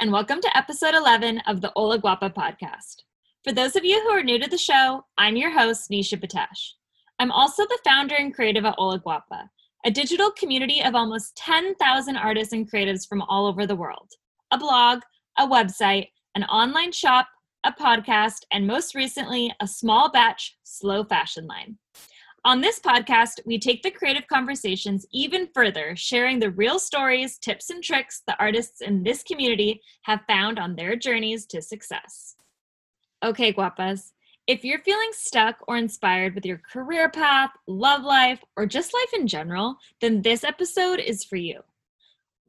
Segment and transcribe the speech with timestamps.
[0.00, 3.02] And welcome to episode 11 of the Hola Guapa podcast.
[3.42, 6.72] For those of you who are new to the show, I'm your host, Nisha Patash.
[7.18, 9.48] I'm also the founder and creative at Hola Guapa,
[9.84, 14.10] a digital community of almost 10,000 artists and creatives from all over the world,
[14.52, 15.00] a blog,
[15.38, 17.28] a website, an online shop,
[17.64, 21.76] a podcast, and most recently, a small batch slow fashion line.
[22.46, 27.70] On this podcast, we take the creative conversations even further, sharing the real stories, tips,
[27.70, 32.36] and tricks the artists in this community have found on their journeys to success.
[33.24, 34.12] Okay, guapas,
[34.46, 39.14] if you're feeling stuck or inspired with your career path, love life, or just life
[39.18, 41.62] in general, then this episode is for you.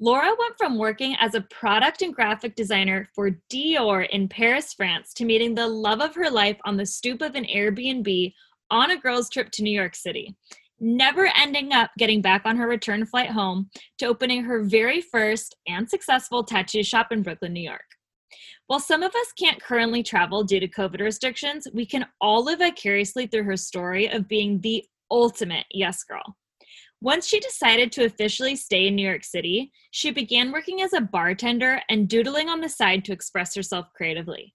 [0.01, 5.13] Laura went from working as a product and graphic designer for Dior in Paris, France,
[5.13, 8.33] to meeting the love of her life on the stoop of an Airbnb
[8.71, 10.35] on a girls' trip to New York City,
[10.79, 15.55] never ending up getting back on her return flight home to opening her very first
[15.67, 17.85] and successful tattoo shop in Brooklyn, New York.
[18.67, 22.59] While some of us can't currently travel due to COVID restrictions, we can all live
[22.59, 26.35] vicariously through her story of being the ultimate yes girl.
[26.99, 31.01] Once she decided to officially stay in New York City, she began working as a
[31.01, 34.54] bartender and doodling on the side to express herself creatively.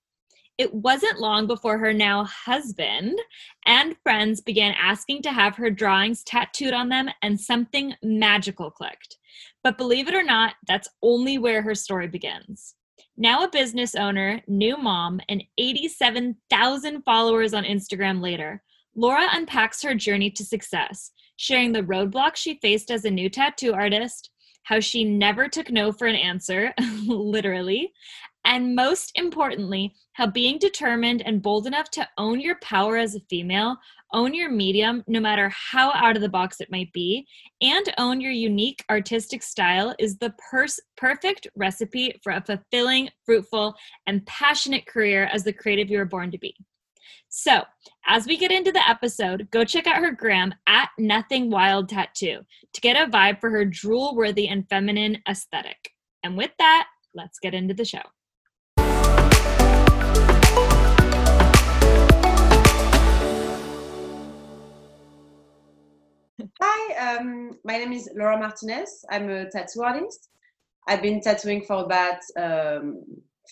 [0.60, 3.18] It wasn't long before her now husband
[3.64, 9.16] and friends began asking to have her drawings tattooed on them, and something magical clicked.
[9.64, 12.74] But believe it or not, that's only where her story begins.
[13.16, 18.62] Now a business owner, new mom, and 87,000 followers on Instagram later,
[18.94, 23.72] Laura unpacks her journey to success, sharing the roadblocks she faced as a new tattoo
[23.72, 24.28] artist,
[24.64, 26.74] how she never took no for an answer,
[27.06, 27.94] literally,
[28.44, 33.20] and most importantly, how being determined and bold enough to own your power as a
[33.28, 33.76] female,
[34.12, 37.26] own your medium, no matter how out of the box it might be,
[37.60, 40.34] and own your unique artistic style is the
[40.96, 43.74] perfect recipe for a fulfilling, fruitful,
[44.06, 46.54] and passionate career as the creative you were born to be.
[47.28, 47.62] So,
[48.08, 52.40] as we get into the episode, go check out her gram at Nothing Wild Tattoo
[52.72, 55.92] to get a vibe for her drool worthy and feminine aesthetic.
[56.24, 58.02] And with that, let's get into the show.
[66.62, 69.04] Hi, um, my name is Laura Martinez.
[69.10, 70.28] I'm a tattoo artist.
[70.86, 73.02] I've been tattooing for about um,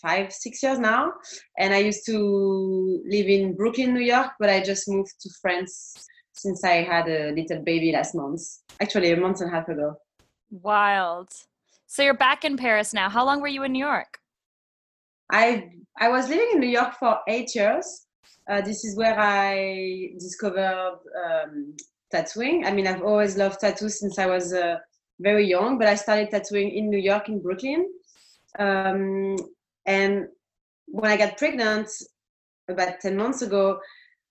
[0.03, 1.13] five, six years now.
[1.59, 6.07] And I used to live in Brooklyn, New York, but I just moved to France
[6.35, 8.43] since I had a little baby last month.
[8.81, 9.97] Actually, a month and a half ago.
[10.51, 11.31] Wild.
[11.87, 13.09] So you're back in Paris now.
[13.09, 14.19] How long were you in New York?
[15.31, 18.07] I I was living in New York for eight years.
[18.49, 21.75] Uh, this is where I discovered um,
[22.11, 22.65] tattooing.
[22.65, 24.77] I mean, I've always loved tattoos since I was uh,
[25.21, 27.89] very young, but I started tattooing in New York, in Brooklyn.
[28.59, 29.37] Um,
[29.87, 30.29] and
[30.87, 31.89] when I got pregnant
[32.69, 33.81] about 10 months ago,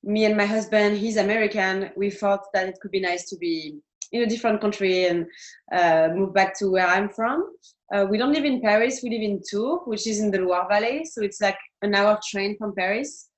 [0.04, 3.80] me and my husband, he's American, we thought that it could be nice to be
[4.12, 5.26] in a different country and
[5.72, 7.52] uh, move back to where I'm from.
[7.94, 10.68] Uh, we don't live in Paris, we live in Tours, which is in the Loire
[10.70, 11.06] Valley.
[11.06, 13.30] So it's like an hour train from Paris.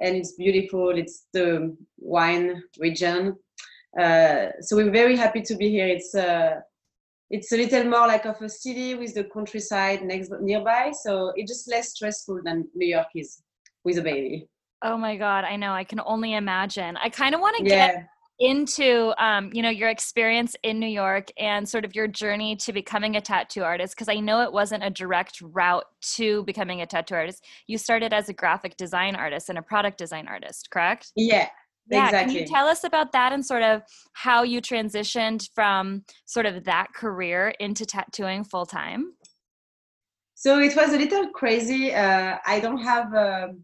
[0.00, 0.90] And it's beautiful.
[0.90, 3.36] It's the wine region.
[3.98, 5.86] Uh, so we're very happy to be here.
[5.86, 6.60] It's uh,
[7.30, 11.50] it's a little more like of a city with the countryside next nearby, so it's
[11.50, 13.42] just less stressful than New York is
[13.84, 14.48] with a baby.
[14.82, 15.72] Oh my god, I know.
[15.72, 16.96] I can only imagine.
[16.98, 17.94] I kind of want to get
[18.38, 18.48] yeah.
[18.48, 22.72] into um, you know your experience in New York and sort of your journey to
[22.72, 25.86] becoming a tattoo artist because I know it wasn't a direct route
[26.16, 27.44] to becoming a tattoo artist.
[27.66, 31.12] You started as a graphic design artist and a product design artist, correct?
[31.16, 31.48] Yeah,
[31.88, 32.34] yeah, exactly.
[32.34, 33.82] can you tell us about that and sort of
[34.12, 39.12] how you transitioned from sort of that career into tattooing full time?
[40.34, 41.94] So it was a little crazy.
[41.94, 43.54] Uh, I don't have a,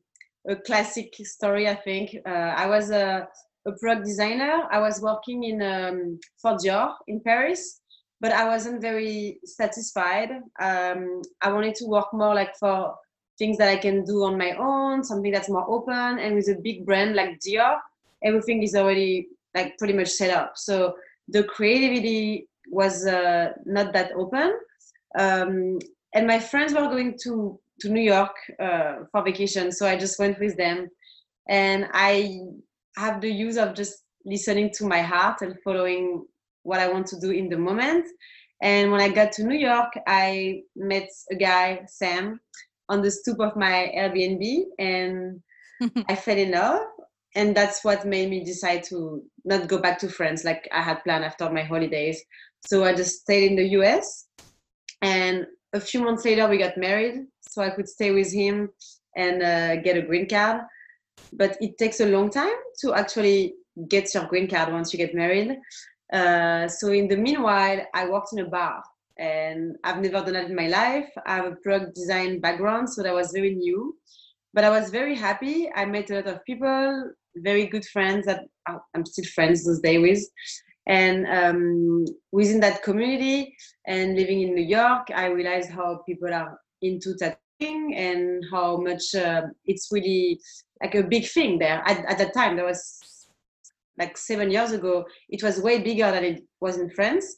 [0.48, 1.68] a, classic story.
[1.68, 3.28] I think uh, I was a,
[3.66, 4.62] a, product designer.
[4.70, 7.80] I was working in um, for Dior in Paris,
[8.20, 10.30] but I wasn't very satisfied.
[10.60, 12.94] Um, I wanted to work more like for
[13.38, 16.60] things that I can do on my own, something that's more open, and with a
[16.62, 17.78] big brand like Dior
[18.24, 20.52] everything is already like pretty much set up.
[20.56, 20.94] So
[21.28, 24.52] the creativity was uh, not that open.
[25.18, 25.78] Um,
[26.14, 30.18] and my friends were going to to New York uh, for vacation, so I just
[30.18, 30.88] went with them.
[31.48, 32.38] And I
[32.96, 36.24] have the use of just listening to my heart and following
[36.62, 38.06] what I want to do in the moment.
[38.62, 42.38] And when I got to New York, I met a guy, Sam,
[42.88, 45.40] on the stoop of my Airbnb, and
[46.08, 46.82] I fell in love
[47.34, 51.02] and that's what made me decide to not go back to France like I had
[51.02, 52.22] planned after my holidays.
[52.66, 54.26] So I just stayed in the US.
[55.00, 58.68] And a few months later, we got married, so I could stay with him
[59.16, 60.60] and uh, get a green card.
[61.32, 63.54] But it takes a long time to actually
[63.88, 65.58] get your green card once you get married.
[66.12, 68.82] Uh, so in the meanwhile, I worked in a bar,
[69.18, 71.08] and I've never done that in my life.
[71.26, 73.96] I have a product design background, so that was very new.
[74.54, 75.70] But I was very happy.
[75.74, 80.00] I met a lot of people, very good friends that I'm still friends those days
[80.00, 80.24] with.
[80.86, 83.54] And um, within that community
[83.86, 89.14] and living in New York, I realized how people are into tattooing and how much
[89.14, 90.40] uh, it's really
[90.82, 91.82] like a big thing there.
[91.86, 92.98] At, at that time, there was
[93.98, 97.36] like seven years ago, it was way bigger than it was in France.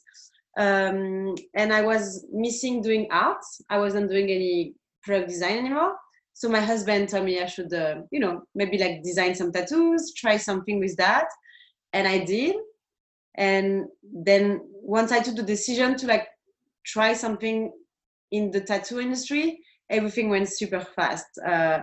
[0.57, 3.43] Um, and I was missing doing art.
[3.69, 5.95] I wasn't doing any product design anymore.
[6.35, 10.13] So my husband told me I should, uh, you know, maybe like design some tattoos,
[10.13, 11.27] try something with that.
[11.93, 12.57] And I did.
[13.35, 16.27] And then once i took the decision to like
[16.85, 17.71] try something
[18.31, 19.59] in the tattoo industry
[19.89, 21.25] everything went super fast.
[21.45, 21.79] Uh,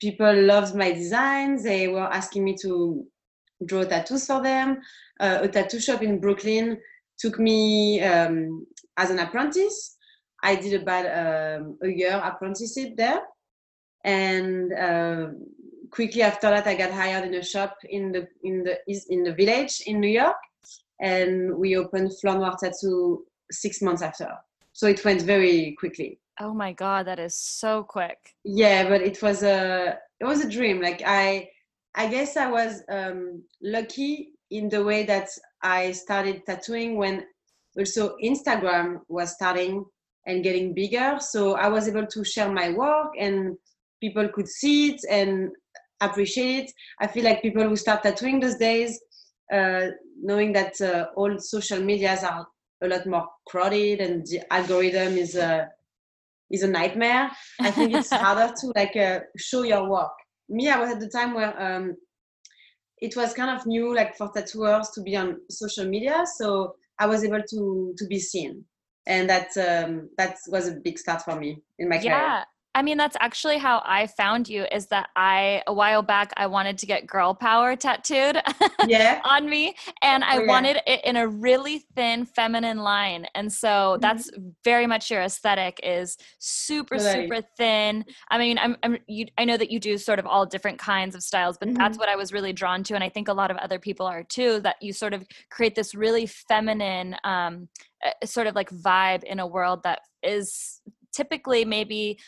[0.00, 1.62] people loved my designs.
[1.62, 3.06] They were asking me to
[3.64, 4.80] draw tattoos for them.
[5.20, 6.78] Uh, a tattoo shop in brooklyn
[7.18, 9.96] took me um, as an apprentice.
[10.42, 13.20] I did about um, a year apprenticeship there
[14.04, 15.26] and uh,
[15.90, 18.78] quickly after that i got hired in a shop in the in the
[19.10, 20.36] in the village in new york
[21.02, 24.30] and we opened Fleur Noire Tattoo six months after.
[24.72, 26.18] So it went very quickly.
[26.40, 28.18] Oh my god, that is so quick.
[28.44, 30.80] Yeah, but it was a it was a dream.
[30.80, 31.50] Like I
[31.94, 35.28] I guess I was um, lucky in the way that
[35.62, 37.24] I started tattooing when
[37.76, 39.84] also Instagram was starting
[40.26, 41.18] and getting bigger.
[41.20, 43.56] So I was able to share my work and
[44.02, 45.50] people could see it and
[46.00, 46.72] appreciate it.
[47.00, 49.00] I feel like people who start tattooing those days
[49.52, 49.88] uh,
[50.20, 52.46] knowing that uh, all social medias are
[52.82, 55.68] a lot more crowded and the algorithm is a
[56.50, 57.30] is a nightmare.
[57.60, 60.12] I think it's harder to like uh, show your work.
[60.48, 61.96] Me, I was at the time where um,
[62.98, 67.06] it was kind of new, like for tattooers to be on social media, so I
[67.06, 68.64] was able to to be seen,
[69.06, 72.18] and that um, that was a big start for me in my yeah.
[72.18, 72.44] career.
[72.74, 76.46] I mean, that's actually how I found you is that I, a while back, I
[76.46, 78.40] wanted to get girl power tattooed
[78.86, 79.20] yeah.
[79.24, 79.74] on me.
[80.00, 80.46] And I oh, yeah.
[80.46, 83.26] wanted it in a really thin feminine line.
[83.34, 84.00] And so mm-hmm.
[84.00, 84.30] that's
[84.64, 88.04] very much your aesthetic is super, super thin.
[88.30, 91.14] I mean, I'm, I'm you, I know that you do sort of all different kinds
[91.14, 91.76] of styles, but mm-hmm.
[91.76, 92.94] that's what I was really drawn to.
[92.94, 95.74] And I think a lot of other people are too, that you sort of create
[95.74, 97.68] this really feminine, um,
[98.24, 100.80] sort of like vibe in a world that is
[101.12, 102.18] typically maybe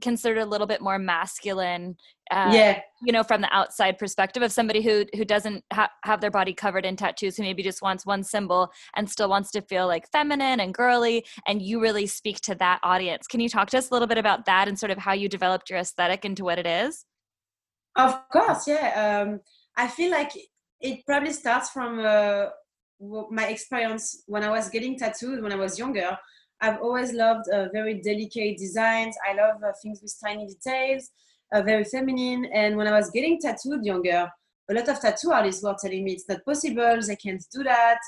[0.00, 1.96] considered a little bit more masculine
[2.30, 2.80] uh, yeah.
[3.04, 6.54] you know from the outside perspective of somebody who who doesn't ha- have their body
[6.54, 10.10] covered in tattoos who maybe just wants one symbol and still wants to feel like
[10.10, 13.26] feminine and girly and you really speak to that audience.
[13.26, 15.28] Can you talk to us a little bit about that and sort of how you
[15.28, 17.04] developed your aesthetic into what it is?
[17.96, 19.40] Of course yeah um,
[19.76, 20.32] i feel like
[20.80, 22.46] it probably starts from uh,
[23.30, 26.16] my experience when i was getting tattooed when i was younger
[26.62, 29.16] I've always loved uh, very delicate designs.
[29.28, 31.10] I love uh, things with tiny details,
[31.52, 32.44] uh, very feminine.
[32.54, 34.30] And when I was getting tattooed younger,
[34.70, 37.98] a lot of tattoo artists were telling me it's not possible, they can't do that,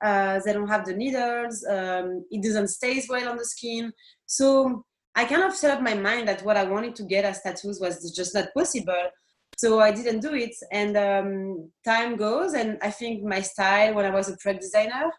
[0.00, 3.92] uh, they don't have the needles, um, it doesn't stay well on the skin.
[4.26, 4.84] So
[5.16, 7.80] I kind of set up my mind that what I wanted to get as tattoos
[7.80, 9.10] was just not possible.
[9.58, 10.54] So I didn't do it.
[10.70, 15.10] And um, time goes, and I think my style when I was a product designer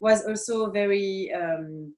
[0.00, 1.32] was also very.
[1.32, 1.94] Um,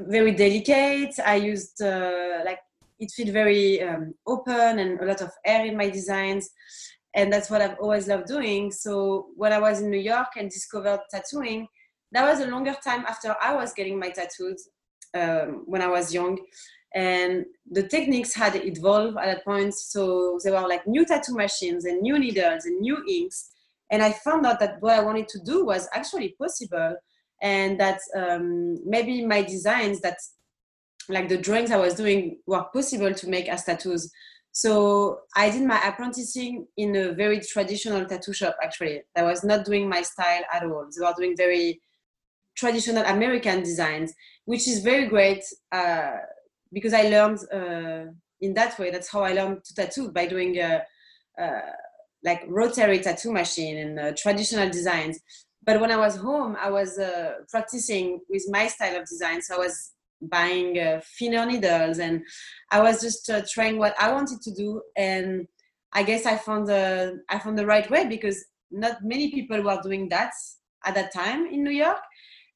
[0.00, 1.14] very delicate.
[1.24, 2.60] I used uh, like
[2.98, 6.50] it felt very um, open and a lot of air in my designs,
[7.14, 8.72] and that's what I've always loved doing.
[8.72, 11.68] So when I was in New York and discovered tattooing,
[12.12, 14.68] that was a longer time after I was getting my tattoos
[15.14, 16.38] um, when I was young,
[16.94, 19.74] and the techniques had evolved at that point.
[19.74, 23.50] So there were like new tattoo machines and new needles and new inks,
[23.90, 26.96] and I found out that what I wanted to do was actually possible
[27.42, 30.18] and that um, maybe my designs that
[31.08, 34.10] like the drawings I was doing were possible to make as tattoos.
[34.52, 39.02] So I did my apprenticing in a very traditional tattoo shop actually.
[39.16, 40.86] I was not doing my style at all.
[40.86, 41.80] They were doing very
[42.56, 44.12] traditional American designs,
[44.44, 46.16] which is very great uh,
[46.72, 48.90] because I learned uh, in that way.
[48.90, 50.80] That's how I learned to tattoo by doing uh
[52.24, 55.20] like rotary tattoo machine and uh, traditional designs
[55.68, 59.42] but when I was home, I was uh, practicing with my style of design.
[59.42, 62.22] So I was buying uh, thinner needles and
[62.70, 64.80] I was just uh, trying what I wanted to do.
[64.96, 65.46] And
[65.92, 69.78] I guess I found the I found the right way because not many people were
[69.82, 70.32] doing that
[70.86, 72.00] at that time in New York.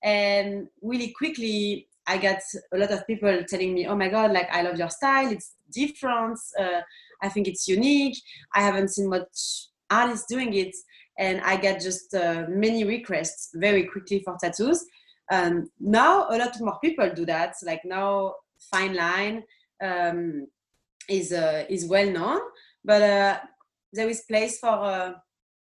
[0.02, 2.40] And really quickly, I got
[2.72, 5.30] a lot of people telling me, "Oh my God, like I love your style.
[5.30, 6.38] It's different.
[6.58, 6.80] Uh,
[7.22, 8.16] I think it's unique.
[8.54, 10.74] I haven't seen much artists doing it."
[11.18, 14.84] And I get just uh, many requests very quickly for tattoos.
[15.30, 17.54] Um, now a lot more people do that.
[17.62, 18.34] Like now,
[18.70, 19.44] fine line
[19.82, 20.46] um,
[21.08, 22.40] is uh, is well known,
[22.84, 23.38] but uh,
[23.92, 25.12] there is place for uh,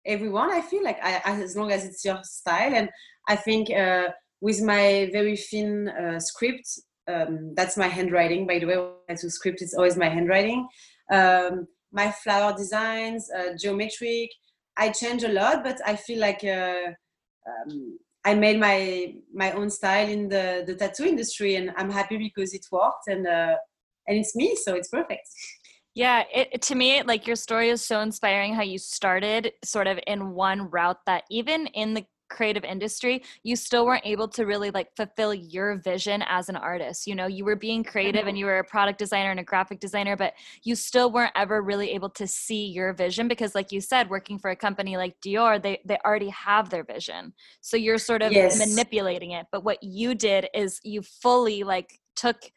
[0.05, 0.53] everyone.
[0.53, 2.89] I feel like I, as long as it's your style, and
[3.29, 4.09] I think uh,
[4.41, 6.69] with my very thin uh, script,
[7.09, 8.47] um, that's my handwriting.
[8.47, 10.69] By the way, to script, it's always my handwriting.
[11.11, 13.31] Um, my flower designs,
[13.61, 14.31] geometric.
[14.77, 16.93] I change a lot, but I feel like uh,
[17.47, 22.19] um, I made my my own style in the the tattoo industry, and I'm happy
[22.19, 23.57] because it worked, and uh,
[24.07, 25.29] and it's me, so it's perfect.
[25.95, 28.55] Yeah, it, to me, like your story is so inspiring.
[28.55, 33.55] How you started sort of in one route that even in the creative industry you
[33.55, 37.45] still weren't able to really like fulfill your vision as an artist you know you
[37.45, 38.37] were being creative and mm-hmm.
[38.39, 41.91] you were a product designer and a graphic designer but you still weren't ever really
[41.91, 45.63] able to see your vision because like you said working for a company like Dior
[45.63, 48.59] they they already have their vision so you're sort of yes.
[48.59, 52.51] manipulating it but what you did is you fully like took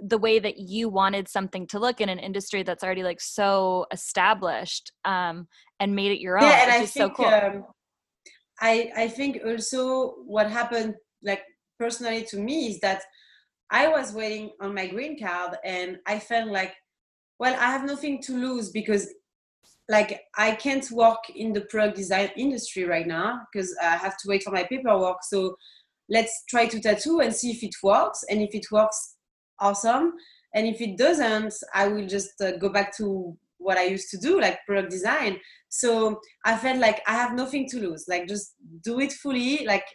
[0.00, 3.86] the way that you wanted something to look in an industry that's already like so
[3.92, 5.46] established um,
[5.80, 7.26] and made it your own yeah, and I think, so cool.
[7.26, 7.64] Um,
[8.62, 11.42] I, I think also what happened like
[11.78, 13.02] personally to me is that
[13.70, 16.72] I was waiting on my green card and I felt like,
[17.38, 19.12] well, I have nothing to lose because
[19.88, 24.28] like I can't work in the product design industry right now because I have to
[24.28, 25.24] wait for my paperwork.
[25.24, 25.56] So
[26.08, 28.24] let's try to tattoo and see if it works.
[28.30, 29.16] And if it works,
[29.58, 30.12] awesome.
[30.54, 34.18] And if it doesn't, I will just uh, go back to what I used to
[34.18, 35.38] do, like product design.
[35.74, 38.04] So I felt like I have nothing to lose.
[38.06, 39.86] Like just do it fully, like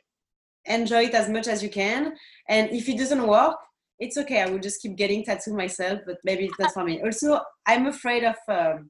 [0.65, 2.13] enjoy it as much as you can.
[2.49, 3.55] And if it doesn't work,
[3.99, 4.41] it's okay.
[4.41, 6.99] I will just keep getting tattooed myself, but maybe it's not for me.
[7.03, 8.89] Also, I'm afraid of um,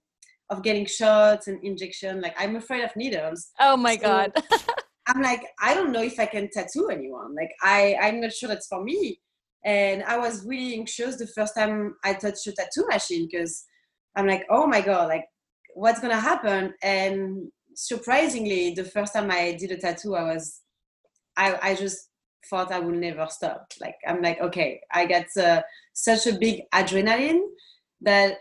[0.49, 2.21] of getting shots and injection.
[2.21, 3.49] Like I'm afraid of needles.
[3.59, 4.31] Oh my so god.
[5.07, 7.35] I'm like I don't know if I can tattoo anyone.
[7.35, 9.19] Like I I'm not sure that's for me.
[9.65, 13.65] And I was really anxious the first time I touched a tattoo machine because
[14.15, 15.25] I'm like, oh my God, like
[15.77, 16.73] what's gonna happen?
[16.81, 20.61] And surprisingly, the first time I did a tattoo, I was,
[21.37, 22.09] I, I just
[22.49, 23.71] thought I would never stop.
[23.79, 25.61] Like I'm like, okay, I got uh,
[25.93, 27.41] such a big adrenaline
[28.01, 28.37] that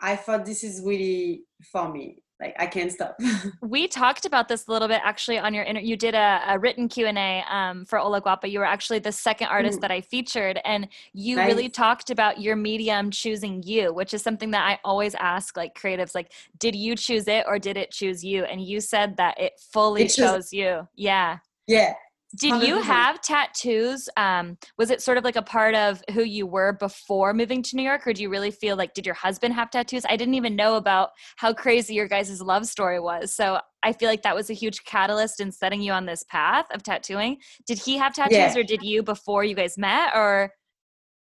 [0.00, 3.18] I thought this is really for me like I can't stop.
[3.62, 5.90] we talked about this a little bit actually on your interview.
[5.90, 8.50] You did a, a written Q and A um, for Hola Guapa.
[8.50, 9.82] You were actually the second artist mm.
[9.82, 11.46] that I featured, and you nice.
[11.46, 15.78] really talked about your medium choosing you, which is something that I always ask like
[15.78, 18.44] creatives, like, did you choose it or did it choose you?
[18.44, 20.88] And you said that it fully it chose you.
[20.96, 21.38] Yeah.
[21.66, 21.94] Yeah,
[22.36, 26.46] did you have tattoos um, was it sort of like a part of who you
[26.46, 29.54] were before moving to new york or do you really feel like did your husband
[29.54, 30.04] have tattoos?
[30.08, 34.08] I didn't even know about how crazy your guys' love story was so i feel
[34.08, 37.38] like that was a huge catalyst in setting you on this path of tattooing.
[37.66, 38.58] Did he have tattoos yeah.
[38.58, 40.50] or did you before you guys met or?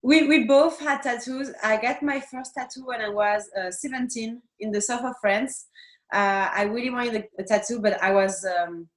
[0.03, 1.51] We, we both had tattoos.
[1.63, 5.67] I got my first tattoo when i was uh, 17 in the south of france.
[6.13, 8.89] Uh, i really wanted a, a, tattoo but i was um,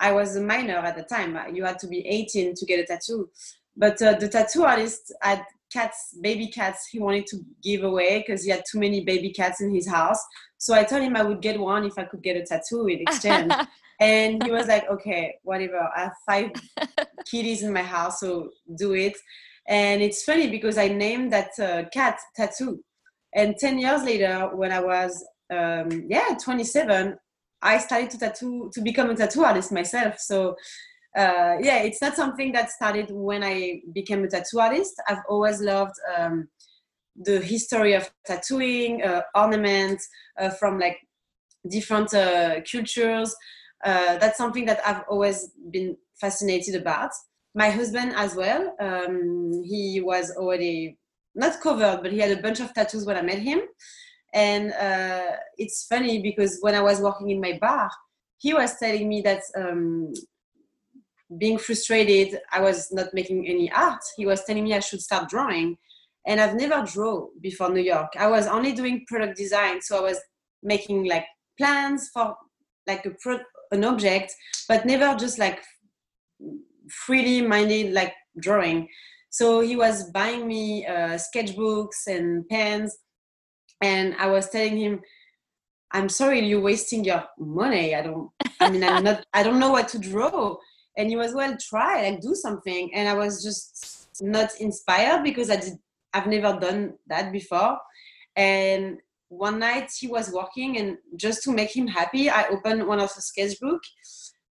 [0.00, 1.38] I was a minor at the time.
[1.54, 3.28] You had to be 18 to get a tattoo.
[3.76, 8.42] But uh, the tattoo artist had cats, baby cats, he wanted to give away because
[8.42, 10.22] he had too many baby cats in his house.
[10.58, 13.00] So I told him I would get one if I could get a tattoo in
[13.00, 13.52] exchange.
[14.00, 15.88] and he was like, okay, whatever.
[15.96, 16.50] I have five
[17.30, 19.16] kitties in my house, so do it.
[19.68, 22.82] And it's funny because I named that uh, cat Tattoo.
[23.34, 27.16] And 10 years later, when I was, um, yeah, 27,
[27.62, 30.18] I started to tattoo to become a tattoo artist myself.
[30.18, 30.56] So
[31.16, 34.94] uh, yeah, it's not something that started when I became a tattoo artist.
[35.08, 36.48] I've always loved um,
[37.16, 40.98] the history of tattooing, uh, ornaments uh, from like
[41.68, 43.34] different uh, cultures.
[43.84, 47.10] Uh, that's something that I've always been fascinated about.
[47.54, 48.74] My husband as well.
[48.80, 50.98] Um, he was already
[51.34, 53.60] not covered, but he had a bunch of tattoos when I met him.
[54.32, 57.90] And uh, it's funny because when I was working in my bar,
[58.38, 60.12] he was telling me that um,
[61.38, 64.00] being frustrated, I was not making any art.
[64.16, 65.76] He was telling me I should start drawing.
[66.26, 68.12] And I've never drawn before New York.
[68.18, 69.80] I was only doing product design.
[69.80, 70.18] So I was
[70.62, 71.24] making like
[71.58, 72.36] plans for
[72.86, 73.40] like a pro-
[73.72, 74.34] an object,
[74.68, 75.60] but never just like
[76.88, 78.88] freely minded like drawing.
[79.30, 82.96] So he was buying me uh, sketchbooks and pens
[83.80, 85.00] and I was telling him,
[85.92, 87.94] I'm sorry, you're wasting your money.
[87.94, 90.56] I don't, I mean, I'm not, I don't know what to draw.
[90.96, 92.94] And he was, well, try and do something.
[92.94, 95.78] And I was just not inspired because I did
[96.12, 97.78] I've never done that before.
[98.36, 103.00] And one night he was working and just to make him happy, I opened one
[103.00, 103.82] of the sketchbook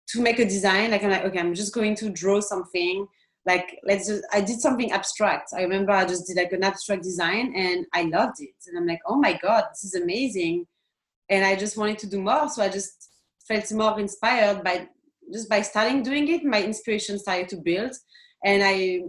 [0.09, 0.91] to make a design.
[0.91, 3.07] Like I'm like, okay, I'm just going to draw something.
[3.47, 5.51] Like let's just I did something abstract.
[5.57, 8.55] I remember I just did like an abstract design and I loved it.
[8.67, 10.67] And I'm like, oh my God, this is amazing.
[11.29, 12.49] And I just wanted to do more.
[12.49, 13.11] So I just
[13.49, 14.89] felt more inspired by
[15.33, 17.93] just by starting doing it, my inspiration started to build.
[18.45, 19.03] And I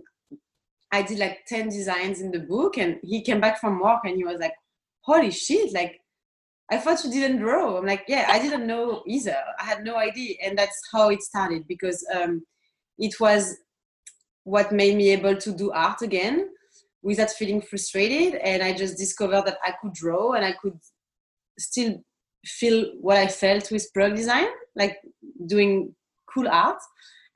[0.93, 4.17] I did like 10 designs in the book and he came back from work and
[4.17, 4.53] he was like,
[5.01, 6.01] holy shit, like
[6.69, 7.77] I thought you didn't draw.
[7.77, 9.37] I'm like, yeah, I didn't know either.
[9.59, 10.35] I had no idea.
[10.43, 12.43] And that's how it started because um,
[12.97, 13.57] it was
[14.53, 16.37] what made me able to do art again
[17.01, 18.31] without feeling frustrated.
[18.49, 20.77] And I just discovered that I could draw and I could
[21.57, 21.91] still
[22.45, 24.97] feel what I felt with product design, like
[25.45, 25.95] doing
[26.31, 26.81] cool art.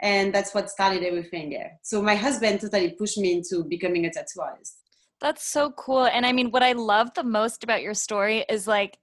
[0.02, 4.12] And that's what started everything there so my husband totally pushed me into becoming a
[4.12, 4.76] tattoo artist
[5.22, 6.06] that's so cool.
[6.06, 8.98] And i mean what i love the most about your story is like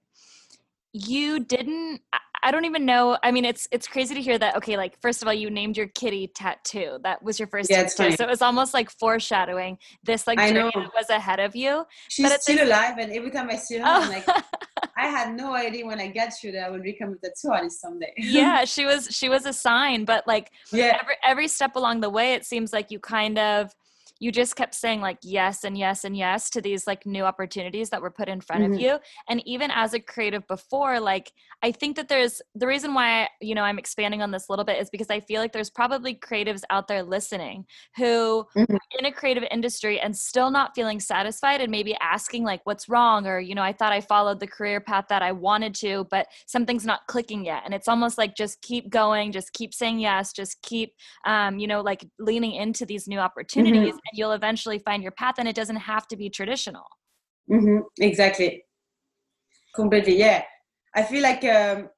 [0.93, 2.01] you didn't
[2.43, 3.17] I don't even know.
[3.23, 4.57] I mean, it's it's crazy to hear that.
[4.57, 6.97] Okay, like first of all, you named your kitty tattoo.
[7.01, 10.51] That was your first yeah, tattoo, so it was almost like foreshadowing this like I
[10.51, 10.81] journey know.
[10.81, 11.85] that was ahead of you.
[12.09, 14.01] She's but still alive, and every time I see her, oh.
[14.01, 14.27] I'm like,
[14.97, 17.79] I had no idea when I got you that I would become a tattoo artist
[17.79, 18.13] someday.
[18.17, 20.97] yeah, she was she was a sign, but like yeah.
[21.01, 23.73] every every step along the way, it seems like you kind of
[24.23, 27.89] you just kept saying like yes and yes and yes to these like new opportunities
[27.89, 28.73] that were put in front mm-hmm.
[28.73, 32.93] of you and even as a creative before like i think that there's the reason
[32.93, 35.51] why you know i'm expanding on this a little bit is because i feel like
[35.51, 37.65] there's probably creatives out there listening
[37.97, 38.77] who mm-hmm.
[38.97, 43.27] in a creative industry and still not feeling satisfied and maybe asking like what's wrong
[43.27, 46.27] or you know i thought i followed the career path that i wanted to but
[46.45, 50.31] something's not clicking yet and it's almost like just keep going just keep saying yes
[50.31, 50.93] just keep
[51.25, 55.35] um, you know like leaning into these new opportunities mm-hmm you'll eventually find your path
[55.37, 56.85] and it doesn't have to be traditional.
[57.51, 57.79] Mm-hmm.
[57.99, 58.63] exactly.
[59.75, 60.43] Completely yeah.
[60.95, 61.89] I feel like um,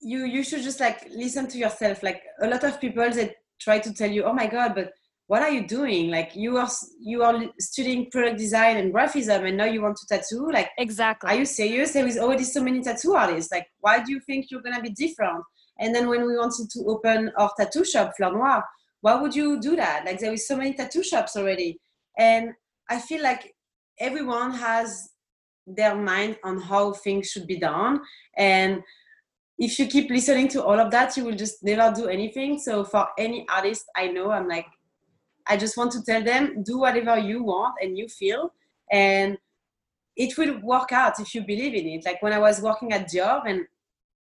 [0.00, 2.02] you you should just like listen to yourself.
[2.02, 4.90] Like a lot of people that try to tell you oh my god but
[5.30, 6.10] what are you doing?
[6.10, 6.68] Like you are
[7.00, 10.50] you are studying product design and graphism and now you want to tattoo?
[10.52, 11.30] Like exactly.
[11.30, 11.92] are you serious?
[11.92, 13.52] There is already so many tattoo artists.
[13.52, 15.44] Like why do you think you're gonna be different?
[15.78, 18.64] And then when we wanted to open our tattoo shop fleur noire
[19.00, 20.04] why would you do that?
[20.04, 21.78] Like there is so many tattoo shops already.
[22.18, 22.52] And
[22.88, 23.54] i feel like
[23.98, 25.10] everyone has
[25.66, 28.00] their mind on how things should be done.
[28.36, 28.82] And
[29.58, 32.58] if you keep listening to all of that you will just never do anything.
[32.58, 34.66] So for any artist i know i'm like
[35.48, 38.52] i just want to tell them do whatever you want and you feel.
[38.92, 39.38] And
[40.16, 42.04] it will work out if you believe in it.
[42.04, 43.66] Like when i was working at dior and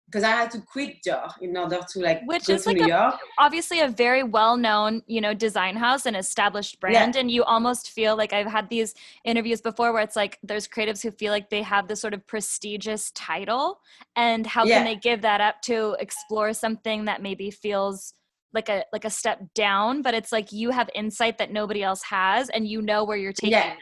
[0.09, 2.77] because I had to quit Dior in order to like which go is to like
[2.77, 3.15] New a, York.
[3.37, 7.21] obviously a very well known you know design house and established brand yeah.
[7.21, 11.03] and you almost feel like I've had these interviews before where it's like there's creatives
[11.03, 13.79] who feel like they have this sort of prestigious title
[14.15, 14.77] and how yeah.
[14.77, 18.13] can they give that up to explore something that maybe feels
[18.53, 22.01] like a like a step down but it's like you have insight that nobody else
[22.01, 23.69] has and you know where you're taking yeah.
[23.69, 23.77] that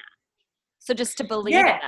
[0.80, 1.82] so just to believe in that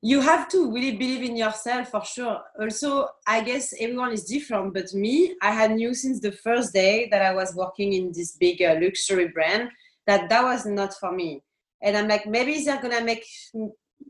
[0.00, 4.72] you have to really believe in yourself for sure also i guess everyone is different
[4.72, 8.36] but me i had knew since the first day that i was working in this
[8.36, 9.68] big uh, luxury brand
[10.06, 11.42] that that was not for me
[11.82, 13.24] and i'm like maybe they're gonna make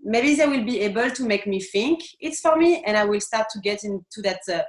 [0.05, 3.21] maybe they will be able to make me think it's for me and i will
[3.21, 4.63] start to get into that uh,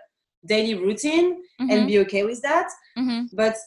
[0.46, 1.70] daily routine mm-hmm.
[1.70, 3.26] and be okay with that mm-hmm.
[3.34, 3.58] but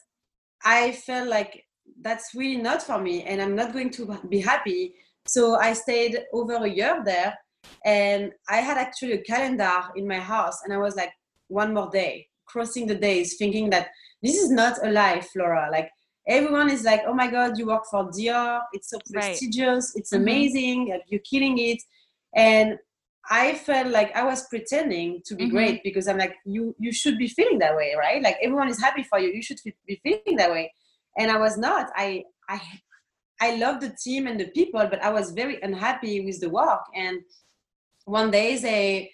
[0.64, 1.66] i felt like
[2.00, 4.94] that's really not for me and i'm not going to be happy
[5.26, 7.38] so I stayed over a year there
[7.84, 11.12] and I had actually a calendar in my house and I was like,
[11.48, 13.88] one more day, crossing the days, thinking that
[14.22, 15.68] this is not a life, Laura.
[15.70, 15.90] Like
[16.26, 18.60] everyone is like, oh my God, you work for Dior.
[18.72, 19.92] It's so prestigious.
[19.94, 20.00] Right.
[20.00, 20.22] It's mm-hmm.
[20.22, 21.00] amazing.
[21.08, 21.78] You're killing it.
[22.34, 22.78] And
[23.30, 25.56] I felt like I was pretending to be mm-hmm.
[25.56, 28.22] great because I'm like, you you should be feeling that way, right?
[28.22, 29.28] Like everyone is happy for you.
[29.28, 30.72] You should be feeling that way.
[31.18, 31.90] And I was not.
[31.94, 32.60] I I
[33.40, 36.82] I love the team and the people, but I was very unhappy with the work.
[36.94, 37.20] And
[38.04, 39.10] one day they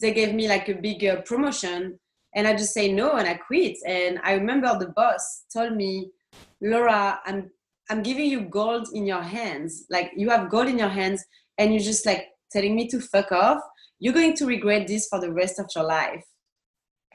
[0.00, 1.98] they gave me like a big uh, promotion,
[2.34, 3.76] and I just say no and I quit.
[3.86, 6.10] And I remember the boss told me,
[6.62, 7.50] Laura, I'm
[7.90, 9.86] I'm giving you gold in your hands.
[9.90, 11.24] Like you have gold in your hands,
[11.58, 13.60] and you're just like telling me to fuck off.
[13.98, 16.24] You're going to regret this for the rest of your life.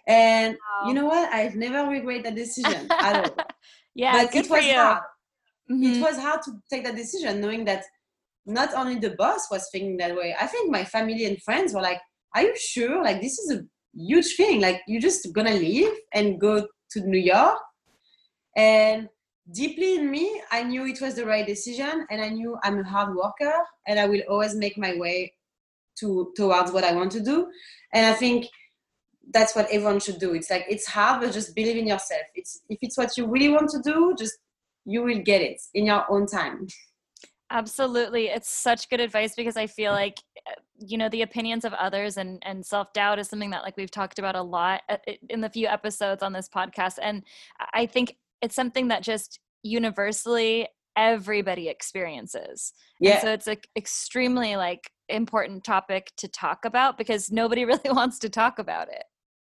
[0.08, 0.88] And wow.
[0.88, 1.34] you know what?
[1.34, 3.46] I've never regret that decision at all.
[3.96, 4.76] yeah, but good it was for you.
[4.76, 5.02] hard
[5.72, 5.94] mm-hmm.
[5.94, 7.84] it was hard to take that decision knowing that
[8.46, 11.82] not only the boss was thinking that way i think my family and friends were
[11.82, 12.00] like
[12.36, 16.40] are you sure like this is a huge thing like you're just gonna leave and
[16.40, 17.58] go to new york
[18.56, 19.10] and
[19.52, 22.84] deeply in me, I knew it was the right decision, and I knew I'm a
[22.84, 23.54] hard worker,
[23.88, 25.34] and I will always make my way
[26.00, 27.48] to towards what I want to do.
[27.94, 28.48] And I think
[29.32, 30.34] that's what everyone should do.
[30.34, 32.24] It's like it's hard, but just believe in yourself.
[32.36, 34.36] It's if it's what you really want to do, just
[34.86, 36.68] you will get it in your own time.
[37.52, 38.28] Absolutely.
[38.28, 42.18] It's such good advice because I feel like uh, you know the opinions of others
[42.18, 44.98] and and self-doubt is something that like we've talked about a lot uh,
[45.30, 47.24] in the few episodes on this podcast and
[47.74, 52.74] I think it's something that just universally everybody experiences.
[53.00, 53.14] Yeah.
[53.14, 58.20] And so it's like extremely like important topic to talk about because nobody really wants
[58.20, 59.04] to talk about it.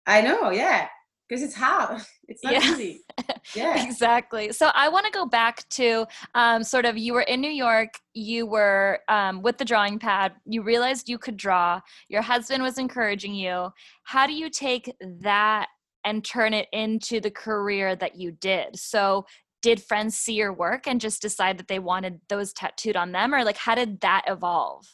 [0.06, 0.88] I know, yeah.
[1.28, 2.02] Because it's hard.
[2.28, 2.72] It's not yeah.
[2.72, 3.00] easy.
[3.54, 3.84] Yeah.
[3.86, 4.52] exactly.
[4.52, 7.90] So I want to go back to um, sort of you were in New York,
[8.14, 12.78] you were um, with the drawing pad, you realized you could draw, your husband was
[12.78, 13.70] encouraging you.
[14.02, 15.68] How do you take that
[16.04, 18.76] and turn it into the career that you did?
[18.76, 19.26] So
[19.62, 23.34] did friends see your work and just decide that they wanted those tattooed on them
[23.34, 24.86] or like how did that evolve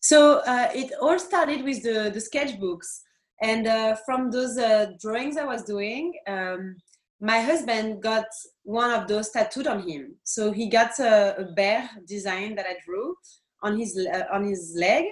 [0.00, 3.00] so uh, it all started with the, the sketchbooks
[3.42, 6.76] and uh, from those uh, drawings i was doing um,
[7.20, 8.26] my husband got
[8.62, 12.76] one of those tattooed on him so he got a, a bear design that i
[12.84, 13.14] drew
[13.62, 15.04] on his uh, on his leg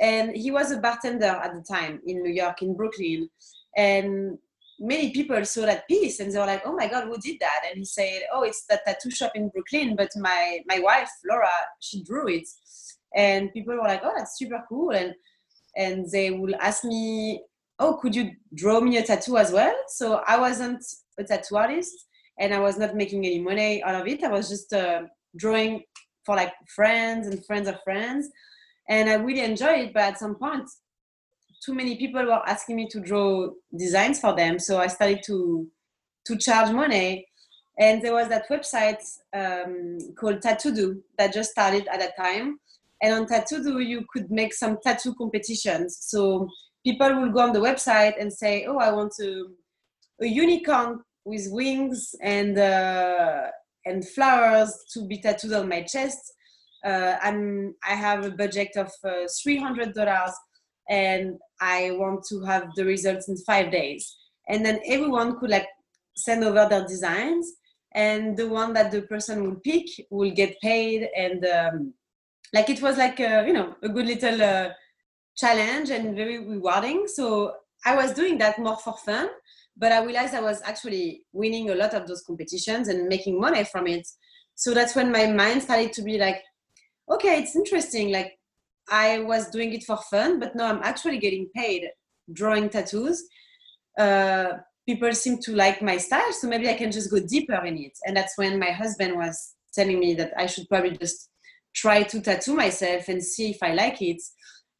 [0.00, 3.28] and he was a bartender at the time in new york in brooklyn
[3.76, 4.38] and
[4.78, 7.62] many people saw that piece and they were like, "Oh my God, who did that?"
[7.68, 11.50] And he said, "Oh, it's that tattoo shop in Brooklyn, but my my wife Laura,
[11.80, 12.48] she drew it."
[13.14, 15.14] And people were like, "Oh, that's super cool!" And
[15.76, 17.42] and they will ask me,
[17.78, 20.84] "Oh, could you draw me a tattoo as well?" So I wasn't
[21.18, 21.94] a tattoo artist,
[22.38, 24.22] and I was not making any money out of it.
[24.22, 25.02] I was just uh,
[25.36, 25.82] drawing
[26.24, 28.28] for like friends and friends of friends,
[28.88, 29.94] and I really enjoyed it.
[29.94, 30.68] But at some point,
[31.64, 35.66] too many people were asking me to draw designs for them so i started to
[36.26, 37.26] to charge money
[37.78, 39.02] and there was that website
[39.34, 42.58] um, called Tattoodo that just started at that time
[43.02, 46.48] and on Tattoodo you could make some tattoo competitions so
[46.84, 49.50] people will go on the website and say oh i want to
[50.20, 53.46] a unicorn with wings and uh,
[53.86, 56.34] and flowers to be tattooed on my chest
[56.84, 60.32] uh, I'm, I have a budget of uh, $300
[60.90, 64.14] and I want to have the results in five days.
[64.48, 65.66] And then everyone could like
[66.14, 67.50] send over their designs,
[67.94, 71.08] and the one that the person will pick will get paid.
[71.16, 71.94] And um,
[72.52, 74.68] like it was like a, you know a good little uh,
[75.36, 77.06] challenge and very rewarding.
[77.06, 79.28] So I was doing that more for fun,
[79.76, 83.64] but I realized I was actually winning a lot of those competitions and making money
[83.64, 84.06] from it.
[84.54, 86.42] So that's when my mind started to be like,
[87.10, 88.12] okay, it's interesting.
[88.12, 88.38] Like
[88.90, 91.88] I was doing it for fun, but now I'm actually getting paid
[92.32, 93.22] drawing tattoos.
[93.98, 94.52] Uh,
[94.86, 97.92] people seem to like my style, so maybe I can just go deeper in it.
[98.06, 101.30] And that's when my husband was telling me that I should probably just
[101.74, 104.22] try to tattoo myself and see if I like it.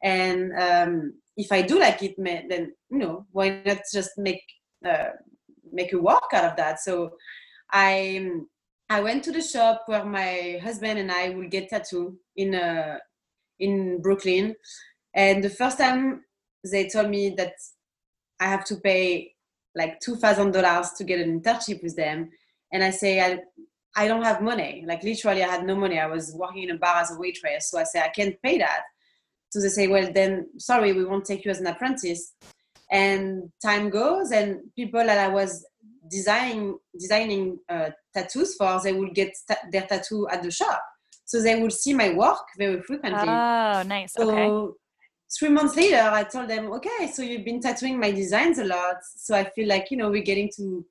[0.03, 4.43] And um, if I do like it, then you know why not just make
[4.87, 5.09] uh,
[5.71, 6.79] make a work out of that.
[6.79, 7.11] So
[7.71, 8.29] I
[8.89, 12.99] I went to the shop where my husband and I will get tattoo in a
[13.59, 14.55] in Brooklyn.
[15.13, 16.23] And the first time
[16.71, 17.53] they told me that
[18.39, 19.33] I have to pay
[19.75, 22.29] like two thousand dollars to get an internship with them,
[22.71, 23.39] and I say I
[23.95, 24.83] I don't have money.
[24.85, 25.99] Like literally, I had no money.
[25.99, 28.57] I was working in a bar as a waitress, so I say I can't pay
[28.57, 28.81] that.
[29.49, 32.33] So they say, well, then sorry, we won't take you as an apprentice.
[32.91, 35.65] And time goes, and people that I was
[36.09, 40.81] designing designing uh, tattoos for, they will get ta- their tattoo at the shop
[41.25, 43.27] so they would see my work very frequently.
[43.27, 44.13] Oh, nice.
[44.13, 44.73] So okay.
[45.37, 48.97] three months later, I told them, okay, so you've been tattooing my designs a lot.
[49.17, 50.85] So I feel like, you know, we're getting to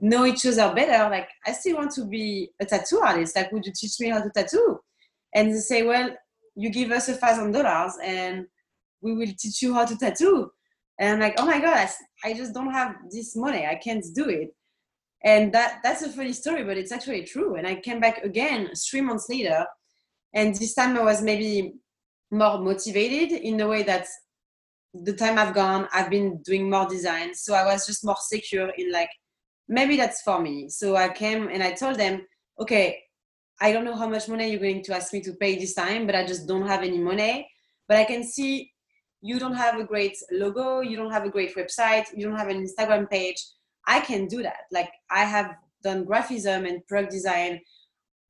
[0.00, 1.10] know each other better.
[1.10, 3.36] Like, I still want to be a tattoo artist.
[3.36, 4.80] Like, would you teach me how to tattoo?
[5.34, 6.16] And they say, well,
[6.56, 8.46] you give us a thousand dollars and
[9.00, 10.50] we will teach you how to tattoo.
[10.98, 11.88] And I'm like, oh my God,
[12.24, 13.66] I, just don't have this money.
[13.66, 14.54] I can't do it.
[15.24, 17.56] And that that's a funny story but it's actually true.
[17.56, 19.64] And i came back again three months later.
[20.34, 21.74] And this time i was maybe
[22.30, 24.06] more motivated in the way that
[24.92, 28.70] the time i've gone i've been doing more designs so i was just more secure
[28.78, 29.10] in like
[29.68, 30.68] maybe that's for me.
[30.68, 32.26] So i came and i told them
[32.60, 33.00] okay
[33.60, 36.06] i don't know how much money you're going to ask me to pay this time
[36.06, 37.48] but i just don't have any money
[37.88, 38.70] but i can see
[39.22, 42.48] you don't have a great logo you don't have a great website you don't have
[42.48, 43.42] an instagram page
[43.86, 44.64] I can do that.
[44.72, 47.60] Like I have done graphism and product design.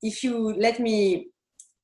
[0.03, 1.29] If you let me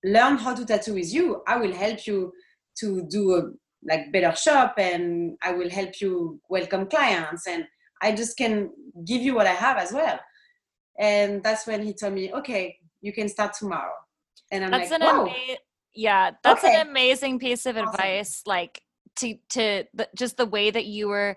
[0.05, 2.33] learn how to tattoo with you, I will help you
[2.81, 3.43] to do a
[3.89, 7.65] like better shop and I will help you welcome clients and
[8.03, 8.71] I just can
[9.07, 10.19] give you what I have as well.
[10.99, 13.93] and that's when he told me okay you can start tomorrow
[14.53, 15.35] and i'm that's like an ama-
[15.95, 16.81] yeah that's Okay.
[16.81, 17.89] an amazing piece of Awesome.
[17.95, 18.83] advice like
[19.17, 21.37] to to the, just the way that you were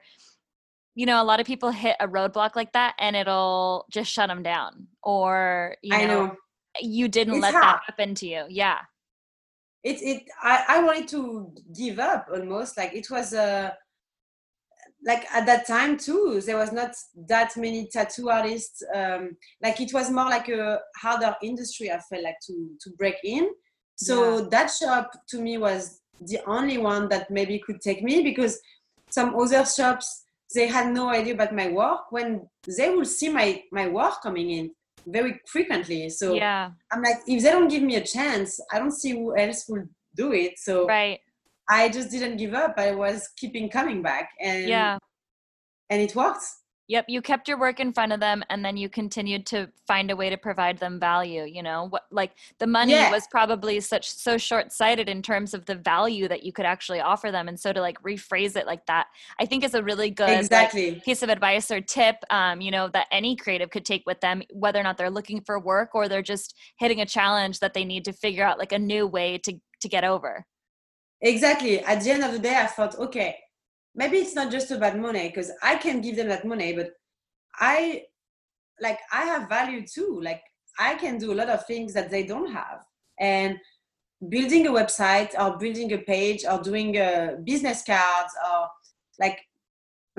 [0.96, 4.30] you know a lot of people hit a roadblock like that and it'll just shut
[4.30, 6.36] them down or you i know, know
[6.82, 7.64] you didn't It's let hard.
[7.66, 8.80] that happen to you yeah
[9.84, 13.76] it it I, I wanted to give up almost like it was a
[15.06, 16.92] like at that time too there was not
[17.28, 22.24] that many tattoo artists um like it was more like a harder industry i felt
[22.24, 23.50] like to to break in.
[23.96, 28.60] So that shop to me was the only one that maybe could take me because
[29.10, 33.64] some other shops they had no idea about my work when they will see my
[33.72, 34.72] my work coming in
[35.08, 36.10] very frequently.
[36.10, 36.72] So yeah.
[36.92, 39.86] I'm like, if they don't give me a chance, I don't see who else will
[40.16, 40.54] do it.
[40.58, 41.20] So right
[41.70, 42.76] I just didn't give up.
[42.78, 44.98] I was keeping coming back, and yeah
[45.90, 46.44] and it worked.
[46.90, 50.12] Yep, you kept your work in front of them and then you continued to find
[50.12, 51.88] a way to provide them value, you know.
[51.90, 53.10] What like the money Yeah.
[53.10, 57.32] was probably such so short-sighted in terms of the value that you could actually offer
[57.32, 59.08] them and so to like rephrase it like that,
[59.40, 61.02] I think is a really good like, exactly.
[61.06, 64.42] piece of advice or tip um, you know, that any creative could take with them
[64.52, 67.86] whether or not they're looking for work or they're just hitting a challenge that they
[67.86, 70.46] need to figure out like a new way to to get over.
[71.24, 71.80] Exactly.
[71.80, 73.38] At the end of the day, I thought, okay,
[73.96, 76.92] maybe it's not just about money because I can give them that money, but
[77.56, 78.04] I
[78.82, 80.20] like I have value too.
[80.22, 80.42] Like
[80.78, 82.82] I can do a lot of things that they don't have,
[83.20, 83.58] and
[84.30, 88.68] building a website or building a page or doing a business cards or
[89.20, 89.40] like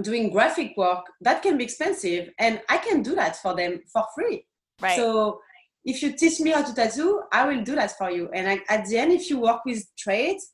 [0.03, 4.05] doing graphic work that can be expensive, and I can do that for them for
[4.15, 4.47] free.
[4.81, 4.97] Right.
[4.97, 5.41] So
[5.85, 8.31] if you teach me how to tattoo, I will do that for you.
[8.33, 10.53] And I, at the end, if you work with trades,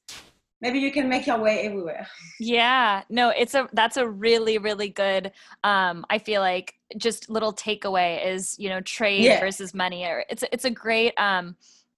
[0.60, 2.06] maybe you can make your way everywhere.
[2.38, 5.32] Yeah, no, it's a that's a really really good
[5.64, 9.40] um I feel like just little takeaway is, you know, trade Yeah.
[9.40, 11.56] versus money or it's it's a great um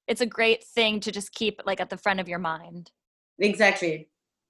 [0.08, 2.90] it's a great thing to just keep like at the front of your mind.
[3.38, 4.08] Exactly.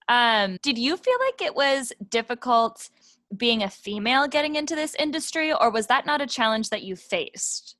[0.08, 2.90] Um did you feel like it was difficult
[3.36, 6.96] being a female getting into this industry or was that not a challenge that you
[6.96, 7.76] faced?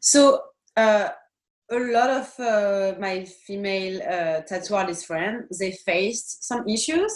[0.00, 0.42] So
[0.76, 1.10] uh,
[1.72, 7.12] a lot of uh, my female uh, tattoo artist friends they faced some issues.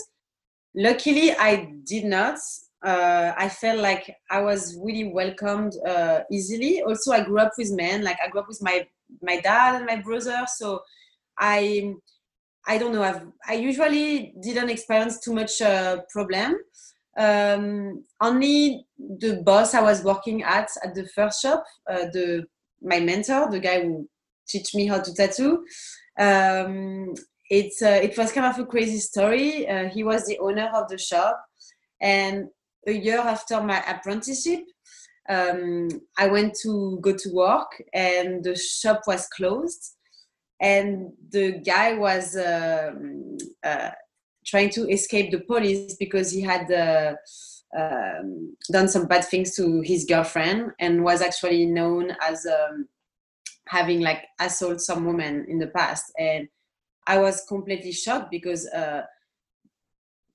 [0.74, 2.38] Luckily, I did not.
[2.84, 6.82] Uh, I felt like I was really welcomed uh, easily.
[6.82, 8.04] Also, I grew up with men.
[8.04, 8.86] Like I grew up with my
[9.22, 10.80] my dad and my brother, so
[11.38, 11.94] I
[12.66, 13.02] I don't know.
[13.02, 16.56] I've, I usually didn't experience too much uh, problem.
[17.18, 22.44] Um, only the boss I was working at at the first shop, uh, the
[22.82, 24.08] my mentor, the guy who
[24.46, 25.64] teach me how to tattoo.
[26.18, 27.14] Um,
[27.48, 29.68] it's uh, it was kind of a crazy story.
[29.68, 31.44] Uh, he was the owner of the shop,
[32.00, 32.48] and
[32.86, 34.64] a year after my apprenticeship,
[35.28, 39.94] um, I went to go to work, and the shop was closed,
[40.60, 43.90] and the guy was um, uh,
[44.44, 46.70] trying to escape the police because he had.
[46.70, 47.14] Uh,
[47.76, 52.88] um, done some bad things to his girlfriend and was actually known as um,
[53.68, 56.48] having like assault some women in the past and
[57.06, 59.02] i was completely shocked because uh,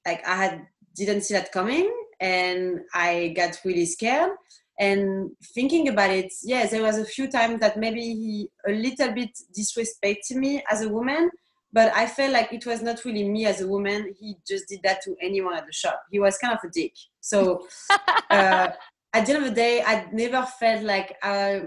[0.06, 0.62] like i had
[0.96, 4.32] didn't see that coming and i got really scared
[4.80, 9.12] and thinking about it yeah there was a few times that maybe he a little
[9.14, 11.30] bit disrespected me as a woman
[11.74, 14.14] but I felt like it was not really me as a woman.
[14.20, 16.02] He just did that to anyone at the shop.
[16.12, 16.94] He was kind of a dick.
[17.22, 17.66] So
[18.30, 18.70] uh,
[19.14, 21.62] at the end of the day, I never felt like I,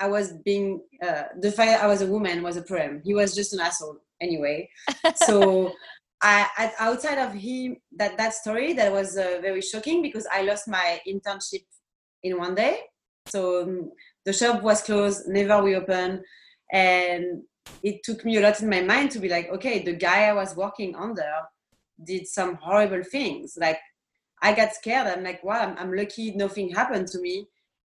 [0.00, 3.02] I was being uh, the fact I was a woman was a problem.
[3.04, 4.68] He was just an asshole anyway.
[5.16, 5.72] so
[6.22, 10.42] I, I, outside of him, that that story that was uh, very shocking because I
[10.42, 11.64] lost my internship
[12.22, 12.78] in one day.
[13.26, 13.92] So um,
[14.24, 16.20] the shop was closed, never reopened,
[16.72, 17.42] and
[17.82, 20.32] it took me a lot in my mind to be like, okay, the guy I
[20.32, 21.30] was working under
[22.02, 23.56] did some horrible things.
[23.60, 23.78] Like,
[24.42, 25.06] I got scared.
[25.06, 27.46] I'm like, wow, I'm, I'm lucky nothing happened to me.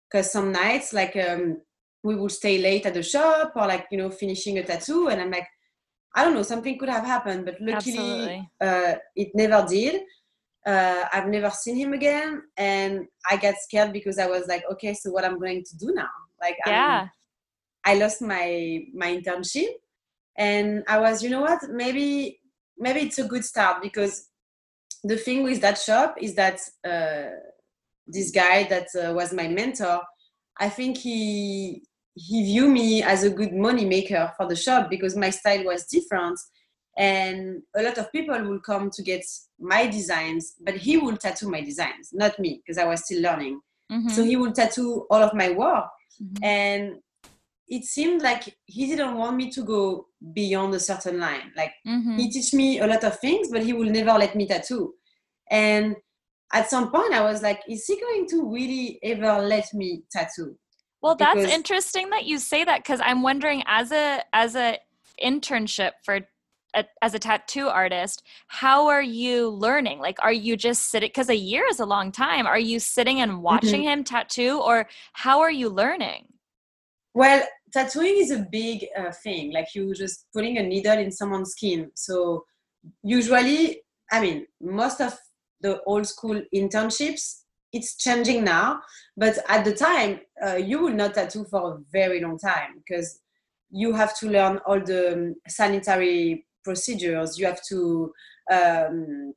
[0.08, 1.60] Because some nights, like, um,
[2.06, 5.08] we would stay late at the shop or, like, you know, finishing a tattoo.
[5.10, 5.48] And I'm like,
[6.16, 7.42] I don't know, something could have happened.
[7.48, 9.94] But luckily, uh, it never did.
[10.72, 12.30] Uh, I've never seen him again.
[12.56, 12.92] And
[13.30, 16.14] I got scared because I was like, okay, so what I'm going to do now?
[16.40, 17.00] Like, yeah.
[17.02, 17.10] I'm,
[17.88, 19.72] I lost my my internship,
[20.36, 21.60] and I was, you know what?
[21.70, 22.40] Maybe
[22.76, 24.28] maybe it's a good start because
[25.04, 27.30] the thing with that shop is that uh,
[28.14, 30.00] this guy that uh, was my mentor,
[30.58, 31.84] I think he
[32.16, 35.86] he viewed me as a good money maker for the shop because my style was
[35.86, 36.40] different,
[36.96, 39.22] and a lot of people will come to get
[39.60, 43.60] my designs, but he will tattoo my designs, not me, because I was still learning.
[43.92, 44.08] Mm-hmm.
[44.08, 45.84] So he would tattoo all of my work.
[46.22, 46.44] Mm-hmm.
[46.44, 46.94] And
[47.68, 51.52] it seemed like he didn't want me to go beyond a certain line.
[51.56, 52.16] Like mm-hmm.
[52.16, 54.94] he teach me a lot of things, but he will never let me tattoo.
[55.50, 55.96] And
[56.52, 60.56] at some point I was like, is he going to really ever let me tattoo?
[61.02, 64.78] Well, that's because- interesting that you say that because I'm wondering as a as a
[65.22, 66.20] internship for
[66.74, 69.98] a, as a tattoo artist, how are you learning?
[69.98, 71.08] Like, are you just sitting?
[71.08, 72.46] Because a year is a long time.
[72.46, 74.00] Are you sitting and watching mm-hmm.
[74.00, 76.26] him tattoo, or how are you learning?
[77.14, 79.52] Well, tattooing is a big uh, thing.
[79.52, 81.90] Like you just putting a needle in someone's skin.
[81.94, 82.44] So
[83.02, 83.82] usually,
[84.12, 85.16] I mean, most of
[85.62, 87.42] the old school internships
[87.76, 88.80] it's changing now
[89.16, 93.20] but at the time uh, you will not tattoo for a very long time because
[93.70, 97.38] you have to learn all the um, sanitary procedures.
[97.38, 98.12] You have to
[98.50, 99.34] um,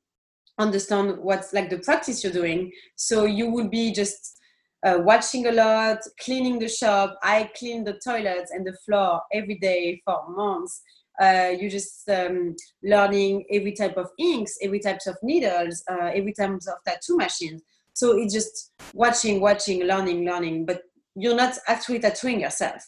[0.58, 2.71] understand what's like the practice you're doing.
[2.95, 4.38] So you will be just
[4.86, 7.17] uh, watching a lot cleaning the shop.
[7.23, 10.82] I clean the toilets and the floor every day for months.
[11.21, 16.34] Uh, you're just um, learning every type of inks, every types of needles, uh, every
[16.34, 17.62] types of tattoo machines.
[17.99, 20.83] So it's just watching, watching, learning, learning, but
[21.15, 22.81] you're not actually tattooing yourself.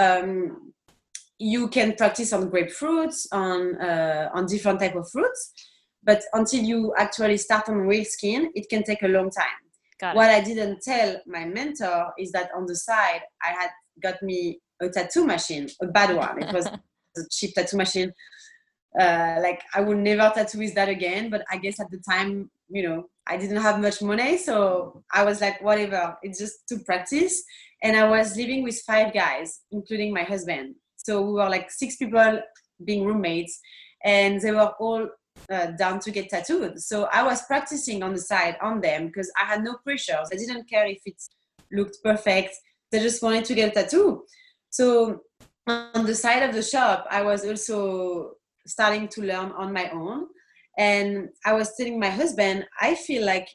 [0.00, 0.72] Um,
[1.38, 5.52] you can practice on grapefruits, on uh, on different type of fruits,
[6.02, 9.60] but until you actually start on real skin, it can take a long time.
[10.00, 13.70] Got what I didn't tell my mentor is that on the side, I had
[14.02, 16.42] got me a tattoo machine, a bad one.
[16.42, 16.66] It was
[17.16, 18.12] a cheap tattoo machine.
[18.98, 21.30] Uh, like I would never tattoo with that again.
[21.30, 25.24] But I guess at the time, you know, I didn't have much money, so I
[25.24, 26.16] was like, whatever.
[26.22, 27.42] It's just to practice.
[27.82, 30.74] And I was living with five guys, including my husband.
[30.96, 32.40] So we were like six people
[32.84, 33.60] being roommates,
[34.04, 35.08] and they were all
[35.50, 36.80] uh, down to get tattooed.
[36.80, 40.18] So I was practicing on the side on them because I had no pressure.
[40.32, 41.22] I didn't care if it
[41.72, 42.54] looked perfect.
[42.90, 44.24] They just wanted to get a tattoo.
[44.70, 45.20] So
[45.66, 48.37] on the side of the shop, I was also
[48.68, 50.26] starting to learn on my own.
[50.76, 53.48] And I was telling my husband, I feel like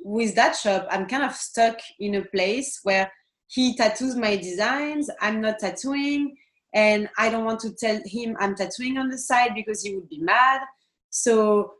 [0.00, 3.10] with that shop, I'm kind of stuck in a place where
[3.48, 6.36] he tattoos my designs, I'm not tattooing,
[6.74, 10.08] and I don't want to tell him I'm tattooing on the side because he would
[10.08, 10.60] be mad.
[11.08, 11.72] So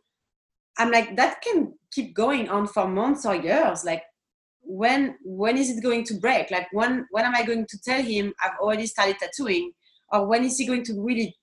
[0.78, 3.84] I'm like, that can keep going on for months or years.
[3.84, 4.02] Like,
[4.68, 8.02] when when is it going to break like when when am i going to tell
[8.02, 9.72] him i've already started tattooing
[10.12, 11.34] or when is he going to really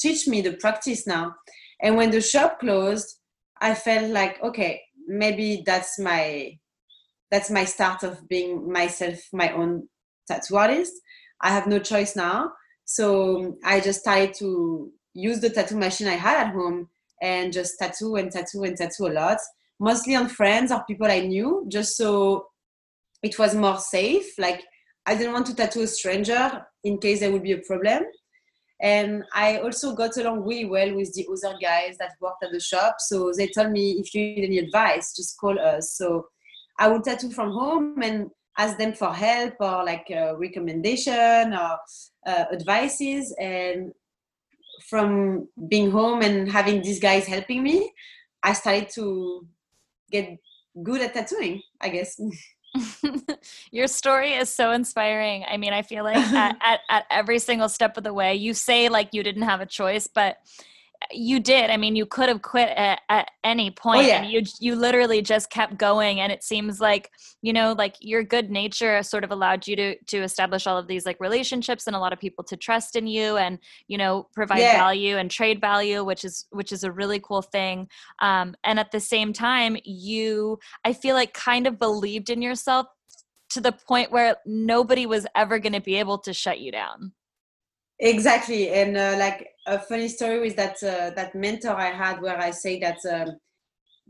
[0.00, 1.34] teach me the practice now
[1.82, 3.18] and when the shop closed
[3.60, 6.56] i felt like okay maybe that's my
[7.30, 9.88] that's my start of being myself my own
[10.26, 10.92] tattoo artist
[11.40, 12.50] i have no choice now
[12.84, 16.88] so um, i just started to use the tattoo machine i had at home
[17.22, 19.38] and just tattoo and tattoo and tattoo a lot
[19.78, 22.46] mostly on friends or people i knew just so
[23.22, 24.38] it was more safe.
[24.38, 24.62] Like
[25.06, 28.04] I didn't want to tattoo a stranger in case there would be a problem.
[28.82, 32.60] And I also got along really well with the other guys that worked at the
[32.60, 32.96] shop.
[32.98, 35.96] So they told me if you need any advice, just call us.
[35.96, 36.26] So
[36.78, 41.78] I would tattoo from home and ask them for help or like a recommendation or
[42.26, 43.34] uh, advices.
[43.38, 43.92] And
[44.88, 47.92] from being home and having these guys helping me,
[48.42, 49.46] I started to
[50.10, 50.38] get
[50.82, 52.18] good at tattooing, I guess.
[53.70, 55.44] Your story is so inspiring.
[55.48, 58.54] I mean, I feel like at, at, at, every single step of the way, you
[58.54, 60.38] say like you didn't have a choice, but
[61.12, 64.22] you did i mean you could have quit at, at any oh, point oh, yeah.
[64.22, 67.10] and you you literally just kept going and it seems like
[67.42, 70.86] you know like your good nature sort of allowed you to to establish all of
[70.86, 73.58] these like relationships and a lot of people to trust in you and
[73.88, 74.76] you know provide yeah.
[74.76, 77.88] value and trade value which is which is a really cool thing
[78.20, 82.86] um, and at the same time you i feel like kind of believed in yourself
[83.48, 87.12] to the point where nobody was ever going to be able to shut you down
[87.98, 92.38] exactly and uh, like a funny story with that uh, that mentor i had where
[92.38, 93.36] i say that um,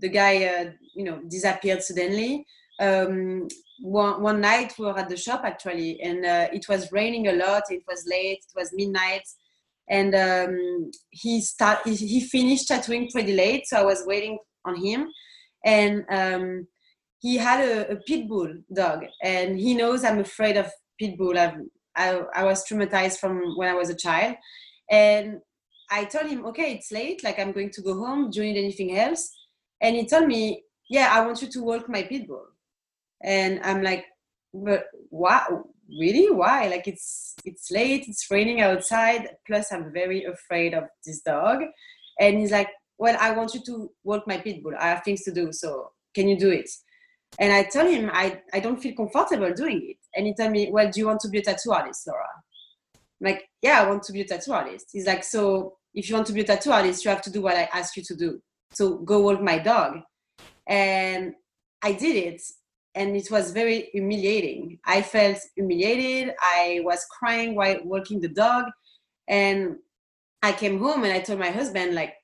[0.01, 2.45] the guy uh, you know disappeared suddenly.
[2.81, 3.49] Um,
[3.83, 7.33] one, one night we were at the shop actually and uh, it was raining a
[7.33, 7.65] lot.
[7.71, 8.39] It was late.
[8.39, 9.27] It was midnight.
[9.89, 14.77] And um, he start he, he, finished tattooing pretty late so i was waiting on
[14.77, 15.09] him.
[15.65, 16.67] And um,
[17.19, 21.39] he had a, a pit bull dog and he knows i'm afraid of pit bull.
[21.39, 21.59] I've,
[21.97, 24.37] I, I was traumatized from when I was a child.
[24.91, 25.41] And
[25.91, 28.31] I told him, okay, it's late, like I'm going to go home.
[28.31, 29.31] Do you need anything else?
[29.81, 32.47] And he told me, yeah, I want you to walk my pit bull.
[33.23, 34.05] And I'm like,
[34.53, 35.47] but why?
[35.89, 36.31] Really?
[36.31, 36.69] Why?
[36.69, 39.29] Like it's it's late, it's raining outside.
[39.47, 41.63] Plus, I'm very afraid of this dog.
[42.19, 42.69] And he's like,
[42.99, 44.75] well, I want you to walk my pit bull.
[44.79, 46.69] I have things to do, so can you do it?
[47.39, 49.97] And I told him I, I don't feel comfortable doing it.
[50.15, 52.27] And he told me, Well, do you want to be a tattoo artist, Laura?
[53.21, 54.87] I'm like, yeah, I want to be a tattoo artist.
[54.93, 57.43] He's like, so if you want to be a tattoo artist, you have to do
[57.43, 58.41] what I ask you to do.
[58.73, 60.01] So go walk my dog.
[60.67, 61.35] And
[61.83, 62.43] I did it.
[62.95, 64.79] And it was very humiliating.
[64.85, 66.35] I felt humiliated.
[66.41, 68.67] I was crying while walking the dog.
[69.29, 69.77] And
[70.43, 72.15] I came home and I told my husband, like,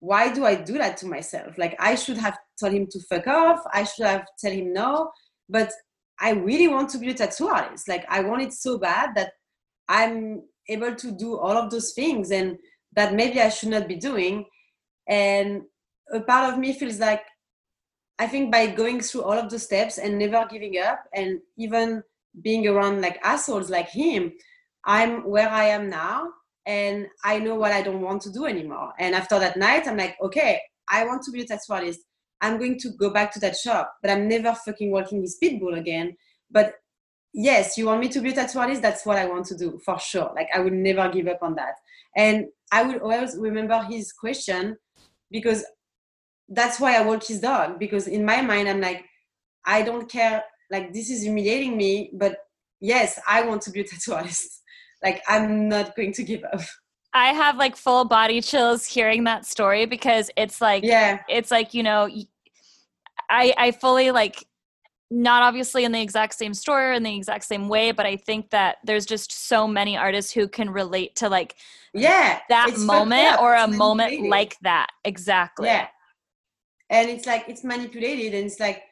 [0.00, 1.58] why do I do that to myself?
[1.58, 3.60] Like, I should have told him to fuck off.
[3.72, 5.10] I should have told him no.
[5.48, 5.70] But
[6.18, 7.88] I really want to be a tattoo artist.
[7.88, 9.32] Like, I want it so bad that
[9.88, 12.56] I'm able to do all of those things and
[12.94, 14.46] that maybe I should not be doing.
[15.08, 15.62] And
[16.12, 17.22] a part of me feels like
[18.18, 22.02] I think by going through all of the steps and never giving up and even
[22.42, 24.32] being around like assholes like him,
[24.84, 26.28] I'm where I am now
[26.66, 28.92] and I know what I don't want to do anymore.
[28.98, 32.00] And after that night, I'm like, okay, I want to be a tattoo artist.
[32.42, 35.78] I'm going to go back to that shop, but I'm never fucking working with Pitbull
[35.78, 36.16] again.
[36.50, 36.74] But
[37.32, 38.82] yes, you want me to be a tattoo artist?
[38.82, 40.32] That's what I want to do for sure.
[40.34, 41.74] Like I will never give up on that.
[42.16, 44.76] And I will always remember his question
[45.30, 45.64] because
[46.48, 47.78] that's why I walk his dog.
[47.78, 49.04] Because in my mind, I'm like,
[49.64, 50.42] I don't care.
[50.70, 52.36] Like this is humiliating me, but
[52.80, 54.62] yes, I want to be a tattoo artist.
[55.02, 56.60] Like I'm not going to give up.
[57.12, 61.74] I have like full body chills hearing that story because it's like, yeah, it's like
[61.74, 62.08] you know,
[63.28, 64.44] I I fully like
[65.10, 68.48] not obviously in the exact same story in the exact same way but i think
[68.50, 71.56] that there's just so many artists who can relate to like
[71.94, 74.88] yeah that moment or a moment like that.
[75.04, 75.66] Exactly.
[75.68, 75.88] Yeah.
[76.88, 78.82] And it's like it's manipulated and it's like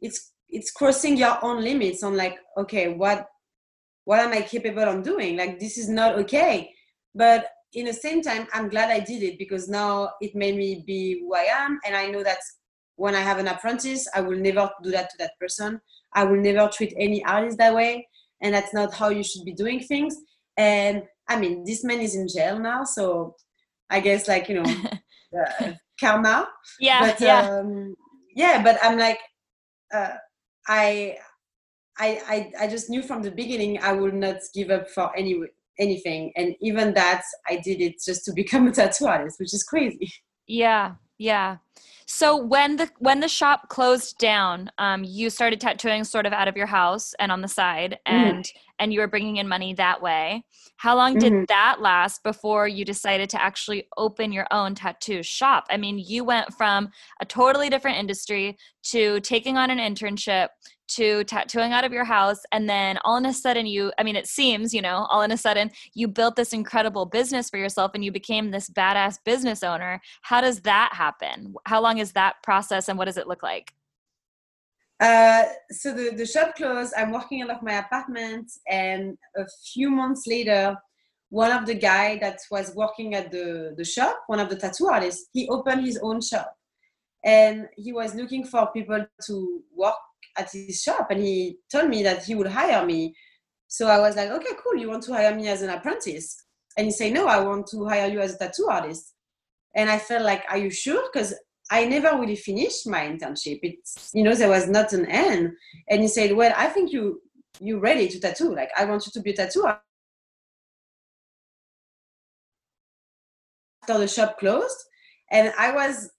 [0.00, 3.26] it's it's crossing your own limits on like okay what
[4.04, 5.36] what am i capable of doing?
[5.36, 6.72] Like this is not okay.
[7.14, 10.84] But in the same time i'm glad i did it because now it made me
[10.86, 12.36] be who i am and i know that
[12.96, 15.80] when I have an apprentice, I will never do that to that person.
[16.14, 18.08] I will never treat any artist that way.
[18.42, 20.16] And that's not how you should be doing things.
[20.56, 22.84] And I mean, this man is in jail now.
[22.84, 23.36] So
[23.88, 24.74] I guess, like, you know,
[25.60, 26.48] uh, karma.
[26.80, 27.00] Yeah.
[27.00, 27.50] But, yeah.
[27.50, 27.94] Um,
[28.34, 29.18] yeah, but I'm like,
[29.94, 30.14] uh,
[30.68, 31.16] I,
[31.98, 35.40] I, I, I just knew from the beginning I would not give up for any
[35.78, 36.32] anything.
[36.36, 40.12] And even that, I did it just to become a tattoo artist, which is crazy.
[40.46, 40.92] Yeah.
[41.22, 41.58] Yeah.
[42.06, 46.48] So when the when the shop closed down, um, you started tattooing sort of out
[46.48, 48.16] of your house and on the side, mm-hmm.
[48.16, 48.52] and mm.
[48.80, 50.44] and you were bringing in money that way.
[50.76, 51.44] How long did mm-hmm.
[51.48, 55.64] that last before you decided to actually open your own tattoo shop?
[55.70, 58.58] I mean, you went from a totally different industry
[58.90, 60.48] to taking on an internship
[60.96, 64.16] to tattooing out of your house and then all in a sudden you i mean
[64.16, 67.92] it seems you know all in a sudden you built this incredible business for yourself
[67.94, 70.00] and you became this badass business owner.
[70.22, 71.54] How does that happen?
[71.66, 73.72] How long is that process and what does it look like?
[75.00, 76.92] Uh, so the, the shop closed.
[76.96, 80.76] I'm working out of my apartment and a few months later
[81.30, 84.86] one of the guy that was working at the, the shop one of the tattoo
[84.86, 86.54] artists he opened his own shop.
[87.24, 89.94] And he was looking for people to work
[90.38, 93.14] at his shop and he told me that he would hire me.
[93.68, 94.80] So I was like, okay, cool.
[94.80, 96.36] You want to hire me as an apprentice?
[96.76, 99.14] And he said, no, I want to hire you as a tattoo artist.
[99.74, 101.08] And I felt like, are you sure?
[101.12, 101.34] Because
[101.70, 103.60] I never really finished my internship.
[103.62, 105.52] It's, you know, there was not an end.
[105.88, 107.22] And he said, well, I think you,
[107.60, 108.54] you're ready to tattoo.
[108.54, 109.82] Like, I want you to be a tattoo artist.
[113.82, 114.76] After the shop closed,
[115.30, 116.10] and I was,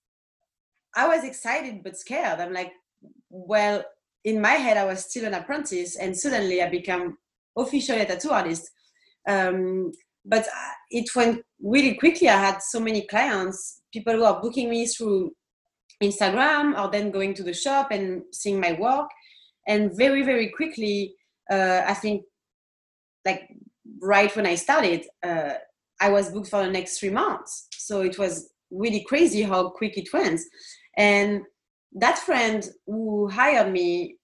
[0.96, 2.40] I was excited but scared.
[2.40, 2.74] I'm like,
[3.30, 3.84] well,
[4.24, 7.18] in my head, I was still an apprentice, and suddenly I became
[7.58, 8.70] officially a tattoo artist.
[9.28, 9.92] Um,
[10.26, 12.30] but uh, it went really quickly.
[12.30, 15.32] I had so many clients, people who are booking me through
[16.02, 19.10] Instagram or then going to the shop and seeing my work.
[19.68, 21.16] And very, very quickly,
[21.52, 22.24] uh, I think,
[23.26, 23.50] like
[24.02, 25.54] right when I started, uh,
[26.02, 27.68] I was booked for the next three months.
[27.78, 30.42] So it was really crazy how quick it went.
[30.98, 31.44] And
[31.94, 34.18] that friend who hired me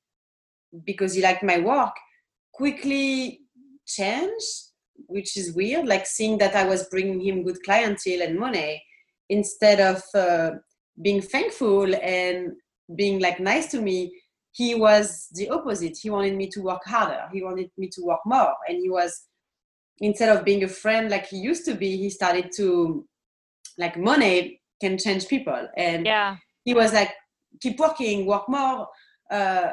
[0.85, 1.93] because he liked my work
[2.53, 3.41] quickly
[3.87, 4.45] changed
[5.07, 8.83] which is weird like seeing that i was bringing him good clientele and money
[9.29, 10.51] instead of uh,
[11.01, 12.51] being thankful and
[12.95, 14.11] being like nice to me
[14.51, 15.97] he was the opposite.
[16.01, 17.29] He wanted me to work harder.
[17.31, 18.53] He wanted me to work more.
[18.67, 19.25] And he was
[20.01, 23.05] instead of being a friend like he used to be he started to
[23.77, 25.67] like money can change people.
[25.77, 26.37] And yeah.
[26.63, 27.11] he was like
[27.61, 28.87] keep working, work more,
[29.31, 29.69] uh,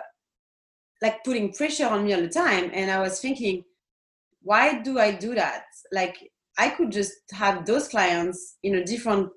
[1.03, 2.71] like putting pressure on me all the time.
[2.73, 3.65] And I was thinking,
[4.43, 5.65] why do I do that?
[5.93, 6.17] Like
[6.59, 9.31] I could just have those clients in a different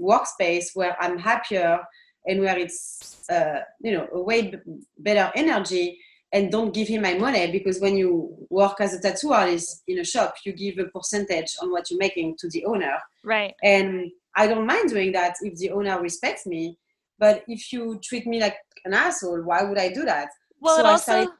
[0.00, 1.80] workspace where I'm happier
[2.26, 4.58] and where it's uh, you know a way b-
[4.98, 5.98] better energy
[6.32, 9.98] and don't give him my money because when you work as a tattoo artist in
[9.98, 14.10] a shop you give a percentage on what you're making to the owner right and
[14.36, 16.76] i don't mind doing that if the owner respects me
[17.18, 20.28] but if you treat me like an asshole why would i do that?
[20.60, 21.30] Well So it I also started-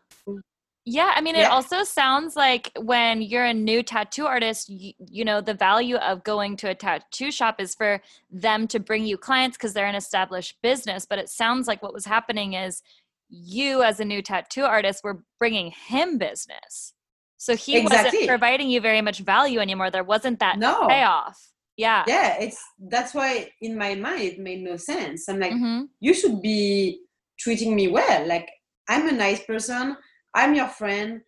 [0.86, 5.24] yeah i mean it also sounds like when you're a new tattoo artist you, you
[5.24, 9.16] know the value of going to a tattoo shop is for them to bring you
[9.16, 11.06] clients because they're an established business.
[11.06, 12.82] But it sounds like what was happening is
[13.30, 16.92] you as a new tattoo artist were bringing him business.
[17.38, 19.90] So he wasn't providing you very much value anymore.
[19.90, 20.86] There wasn't that no.
[20.88, 22.04] payoff yeah.
[22.06, 25.28] Yeah it's that's why in my mind it made no sense.
[25.28, 25.88] I'm like Mhm.
[26.00, 27.00] you should be
[27.38, 28.26] treating me well.
[28.26, 28.48] Like
[28.88, 29.96] i'm a nice person.
[30.34, 31.20] I'm your friend.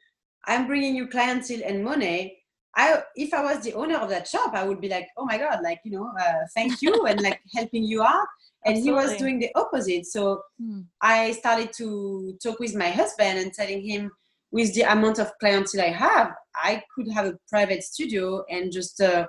[0.46, 2.42] I'm bringing you clientele and money.
[2.76, 5.38] I if i was the owner of that shop i would be like oh my
[5.38, 8.26] god like you know uh, thank you and like helping you out.
[8.66, 10.04] And he was doing the opposite.
[10.06, 10.82] So Hmm.
[11.00, 14.10] i started to talk with my husband and telling him
[14.52, 16.28] with the amount of clientele i have
[16.70, 19.26] i could have a private studio and just uh,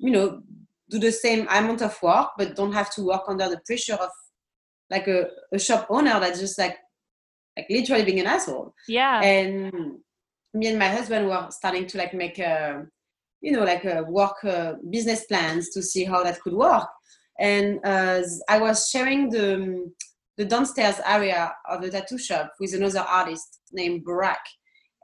[0.00, 0.42] you know
[0.90, 4.10] do the same amount of work but don't have to work under the pressure of
[4.90, 6.76] like a, a shop owner that's just like
[7.56, 8.74] like literally being an asshole.
[8.88, 9.20] Yeah.
[9.22, 9.98] And
[10.54, 12.84] me and my husband were starting to like make a
[13.40, 16.88] you know like a work uh, business plans to see how that could work.
[17.38, 19.90] And uh, i was sharing the
[20.36, 24.40] the downstairs area of the tattoo shop with another artist named Barak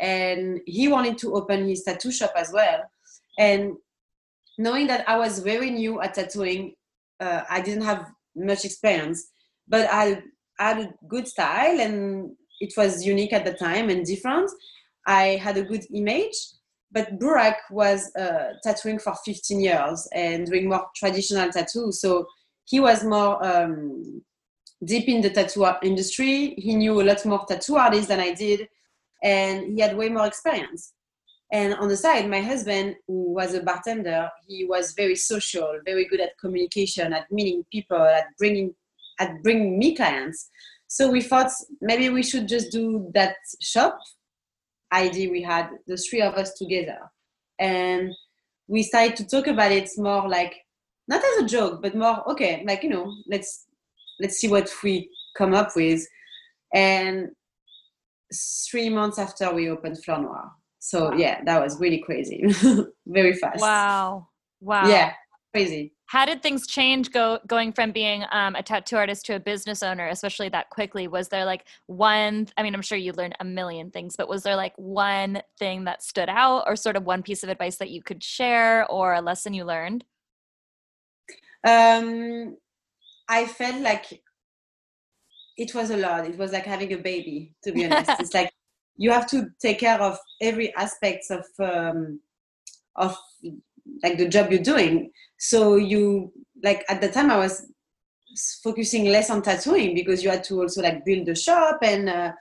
[0.01, 2.81] and he wanted to open his tattoo shop as well.
[3.39, 3.73] And
[4.59, 6.75] knowing that i was very new at tattooing
[7.21, 9.31] uh, i didn't have much experience
[9.69, 10.23] but I,
[10.59, 12.31] had a good style and
[12.61, 14.51] it was unique at the time and different.
[15.07, 16.35] I had a good image
[16.93, 21.93] but burak was uh, tattooing for 15 years and doing more traditional tattoo.
[21.93, 22.27] So
[22.65, 24.23] he was more um,
[24.83, 26.55] deep in the tattoo industry.
[26.57, 28.69] He knew a lot more tattoo artists than i did
[29.23, 30.93] and he had way more experience
[31.53, 36.05] and on the side my husband who was a bartender he was very social very
[36.07, 38.75] good at communication at meeting people at bringing
[39.19, 40.51] at bringing me clients.
[40.89, 43.99] So we thought maybe we should just do that shop.
[44.93, 46.99] Idea we had the three of us together.
[47.59, 48.13] And
[48.69, 50.55] we started to talk about it more like
[51.09, 53.67] not as a joke but more okay like you know let's
[54.19, 56.07] let's see what we come up with.
[56.75, 57.31] And
[58.71, 60.51] three months after we opened Fleur Noir.
[60.87, 62.45] So yeah, that was really crazy,
[63.09, 63.61] very fast.
[63.61, 64.29] wow
[64.61, 65.13] wow Yeah,
[65.53, 65.93] crazy.
[66.07, 69.83] how did things change go going from being um, a tattoo artist to a business
[69.83, 73.45] owner especially that quickly was there like one i mean i'm sure you learned a
[73.45, 77.23] million things but was there like one thing that stood out or sort of one
[77.23, 80.05] piece of advice that you could share or a lesson you learned
[81.65, 82.57] Um,
[83.29, 84.23] I felt like
[85.57, 86.27] it was a lot.
[86.27, 88.13] It was like having a baby, to be honest.
[88.21, 88.51] it's like
[88.97, 92.21] you have to take care of every aspect of um,
[92.97, 93.17] of
[94.03, 95.11] like the job you're doing.
[95.39, 96.33] So you
[96.63, 97.67] like at the time I was
[98.63, 102.33] focusing less on tattooing because you had to also like build the shop and uh,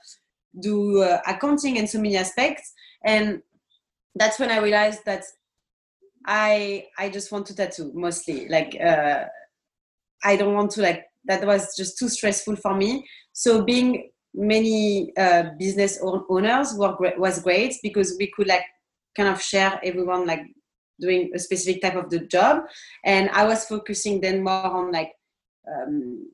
[0.60, 2.72] do uh, accounting and so many aspects.
[3.04, 3.42] And
[4.14, 5.24] that's when I realized that
[6.26, 8.48] I I just want to tattoo mostly.
[8.48, 9.24] Like uh,
[10.24, 13.06] I don't want to like that was just too stressful for me.
[13.32, 18.64] So being many uh, business owners were great, was great because we could like
[19.16, 20.42] kind of share everyone like
[21.00, 22.64] doing a specific type of the job,
[23.04, 25.12] and I was focusing then more on like.
[25.66, 26.30] Um,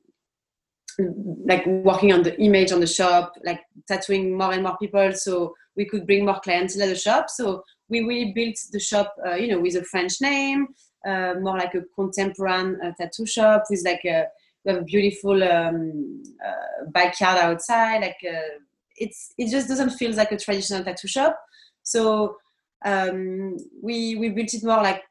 [1.47, 5.55] like working on the image on the shop, like tattooing more and more people, so
[5.75, 7.31] we could bring more clients to the shop.
[7.31, 10.67] So we really built the shop, uh, you know, with a French name,
[11.07, 14.27] uh, more like a contemporary uh, tattoo shop with like a,
[14.63, 18.01] we have a beautiful um, uh, backyard outside.
[18.01, 18.59] Like uh,
[18.97, 21.39] it's it just doesn't feel like a traditional tattoo shop.
[21.83, 22.37] So
[22.85, 25.03] um, we we built it more like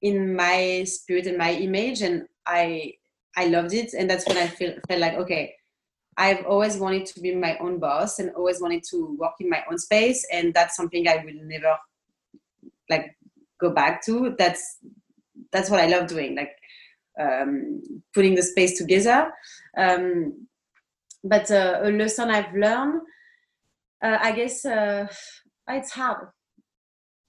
[0.00, 2.94] in my spirit and my image, and I
[3.36, 5.54] I loved it, and that's when I feel felt like okay.
[6.18, 9.64] I've always wanted to be my own boss and always wanted to work in my
[9.70, 11.78] own space, and that's something I will never
[12.90, 13.16] like
[13.58, 14.34] go back to.
[14.38, 14.78] That's
[15.52, 16.54] that's what I love doing, like
[17.20, 17.82] um,
[18.14, 19.32] putting the space together.
[19.76, 20.46] Um,
[21.24, 23.02] but uh, a lesson I've learned,
[24.02, 25.06] uh, I guess, uh,
[25.68, 26.28] it's hard.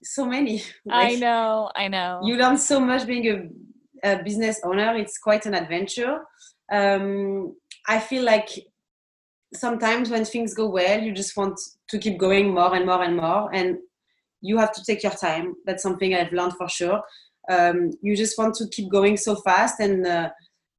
[0.02, 0.62] So many.
[0.90, 3.26] i know i know you learn so much being
[4.04, 6.18] a, a business owner it's quite an adventure
[6.70, 7.56] um,
[7.88, 8.50] i feel like
[9.54, 11.58] sometimes when things go well you just want
[11.88, 13.78] to keep going more and more and more and
[14.42, 17.00] you have to take your time that's something i've learned for sure
[17.50, 20.30] um, you just want to keep going so fast and uh,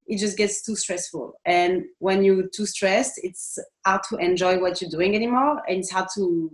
[0.08, 1.34] it just gets too stressful.
[1.46, 5.92] And when you're too stressed, it's hard to enjoy what you're doing anymore, and it's
[5.92, 6.52] hard to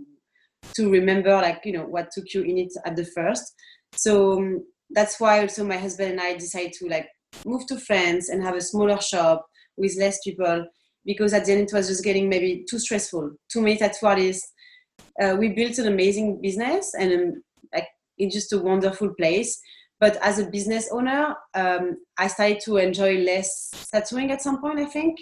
[0.75, 3.43] to remember like you know what took you in it at the first.
[3.95, 7.07] So um, that's why also my husband and I decided to like
[7.45, 9.45] move to France and have a smaller shop
[9.77, 10.65] with less people
[11.05, 14.51] because at the end it was just getting maybe too stressful, too many tattoo artists.
[15.21, 17.43] Uh, we built an amazing business and um,
[17.73, 17.87] like
[18.17, 19.59] it's just a wonderful place
[20.01, 24.79] but as a business owner um, i started to enjoy less tattooing at some point
[24.79, 25.17] i think.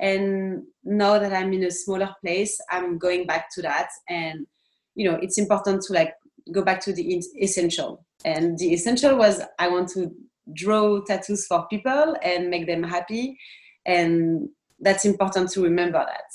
[0.00, 3.88] And now that i'm in a smaller place i'm going back to that.
[4.08, 4.46] And
[4.94, 6.14] you know it's important to like
[6.52, 8.04] go back to the essential.
[8.24, 10.12] And the essential was i want to
[10.52, 13.36] draw tattoos for people and make them happy.
[13.84, 14.48] And
[14.80, 16.30] that's important to remember that.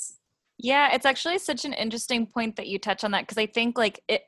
[0.58, 3.78] Yeah it's actually such an interesting point that you touch on that because i think
[3.78, 4.22] like it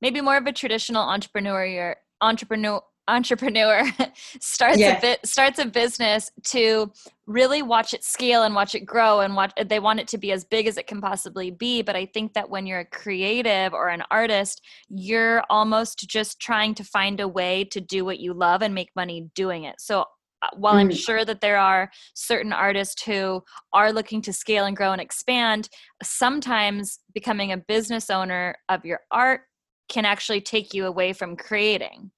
[0.00, 3.82] maybe more of a traditional entrepreneur entrepreneur entrepreneur
[4.40, 4.98] starts yeah.
[4.98, 6.90] a bit starts a business to
[7.26, 10.30] really watch it scale and watch it grow and watch they want it to be
[10.30, 13.72] as big as it can possibly be but i think that when you're a creative
[13.72, 18.32] or an artist you're almost just trying to find a way to do what you
[18.32, 20.04] love and make money doing it so
[20.42, 20.80] uh, while mm.
[20.80, 23.42] i'm sure that there are certain artists who
[23.72, 25.68] are looking to scale and grow and expand
[26.02, 29.40] sometimes becoming a business owner of your art
[29.88, 32.10] can actually take you away from creating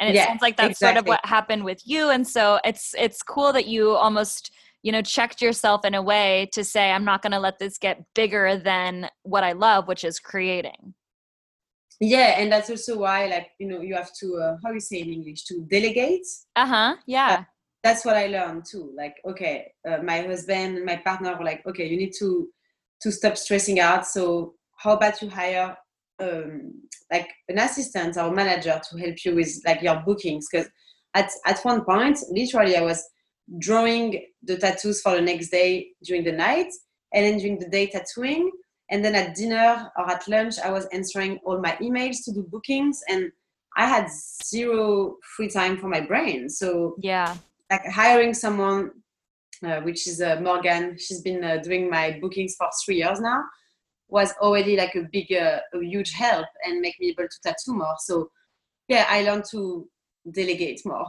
[0.00, 0.94] and it yeah, sounds like that's exactly.
[0.94, 2.10] sort of what happened with you.
[2.10, 6.48] And so it's it's cool that you almost you know checked yourself in a way
[6.52, 10.04] to say i'm not going to let this get bigger than what i love which
[10.04, 10.94] is creating.
[12.00, 15.00] Yeah and that's also why like you know you have to uh, how you say
[15.00, 16.26] in english to delegate.
[16.54, 17.38] Uh-huh yeah.
[17.40, 17.44] Uh,
[17.82, 18.92] that's what i learned too.
[18.96, 22.48] Like okay uh, my husband and my partner were like okay you need to
[23.02, 24.06] to stop stressing out.
[24.06, 25.76] So how about you hire
[26.20, 26.74] um,
[27.10, 30.46] like an assistant or manager to help you with like your bookings.
[30.50, 30.68] Because
[31.14, 33.02] at, at one point literally i was
[33.58, 36.70] drawing the tattoos for the next day during the night
[37.14, 38.50] and then during the day tattooing.
[38.90, 42.42] And then at dinner or at lunch i was answering all my emails to do
[42.42, 43.00] bookings.
[43.08, 43.30] And
[43.76, 44.08] i had
[44.44, 46.48] zero free time for my brain.
[46.48, 47.36] So yeah.
[47.70, 48.90] like hiring someone
[49.64, 53.42] uh, which is uh, morgan she's been uh, doing my bookings for three years now
[54.08, 57.74] was already like a big, uh, a huge help and make me able to tattoo
[57.74, 57.94] more.
[58.00, 58.30] So
[58.88, 59.88] yeah, I learned to
[60.32, 61.06] delegate more.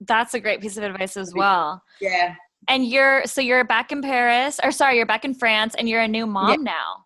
[0.00, 1.82] That's a great piece of advice as well.
[2.00, 2.34] Yeah.
[2.68, 6.02] And you're so you're back in Paris, or sorry, you're back in France, and you're
[6.02, 6.56] a new mom yeah.
[6.72, 7.04] now.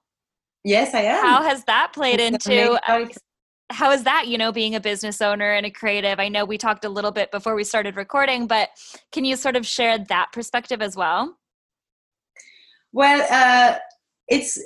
[0.65, 1.25] Yes, I am.
[1.25, 2.79] How has that played it's into?
[3.71, 6.59] how is that you know being a business owner and a creative i know we
[6.59, 8.69] talked a little bit before we started recording but
[9.11, 11.39] can you sort of share that perspective as well
[12.93, 13.79] well uh,
[14.29, 14.63] it's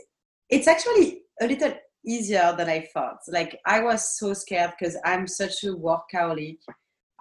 [0.48, 1.72] it's actually a little
[2.04, 3.18] easier than I thought.
[3.28, 6.58] Like I was so scared because I'm such a workaholic.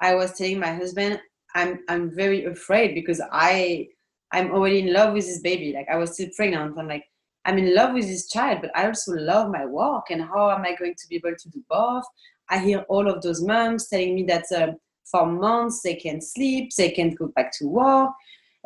[0.01, 1.19] I was telling my husband,
[1.55, 3.87] I'm I'm very afraid because I
[4.31, 5.73] I'm already in love with this baby.
[5.73, 6.77] Like I was still pregnant.
[6.77, 7.05] I'm like,
[7.45, 10.05] I'm in love with this child, but I also love my work.
[10.09, 12.03] And how am I going to be able to do both?
[12.49, 14.73] I hear all of those moms telling me that uh,
[15.09, 18.11] for months they can't sleep, they can't go back to work,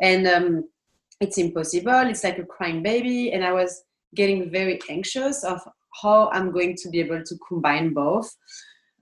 [0.00, 0.68] and um,
[1.20, 2.06] it's impossible.
[2.08, 3.32] It's like a crying baby.
[3.32, 3.84] And I was
[4.14, 5.60] getting very anxious of
[6.02, 8.34] how I'm going to be able to combine both.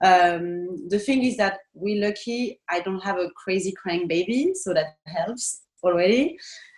[0.03, 4.73] Um, the thing is that we're lucky I don't have a crazy crying baby, so
[4.73, 6.37] that helps already.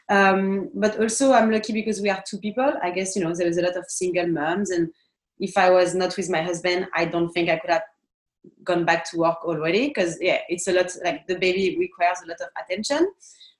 [0.09, 2.73] Um, but also I'm lucky because we are two people.
[2.83, 4.89] I guess you know there is a lot of single moms, and
[5.39, 7.83] if I was not with my husband, I don't think I could have
[8.63, 12.27] gone back to work already because yeah, it's a lot like the baby requires a
[12.27, 13.11] lot of attention.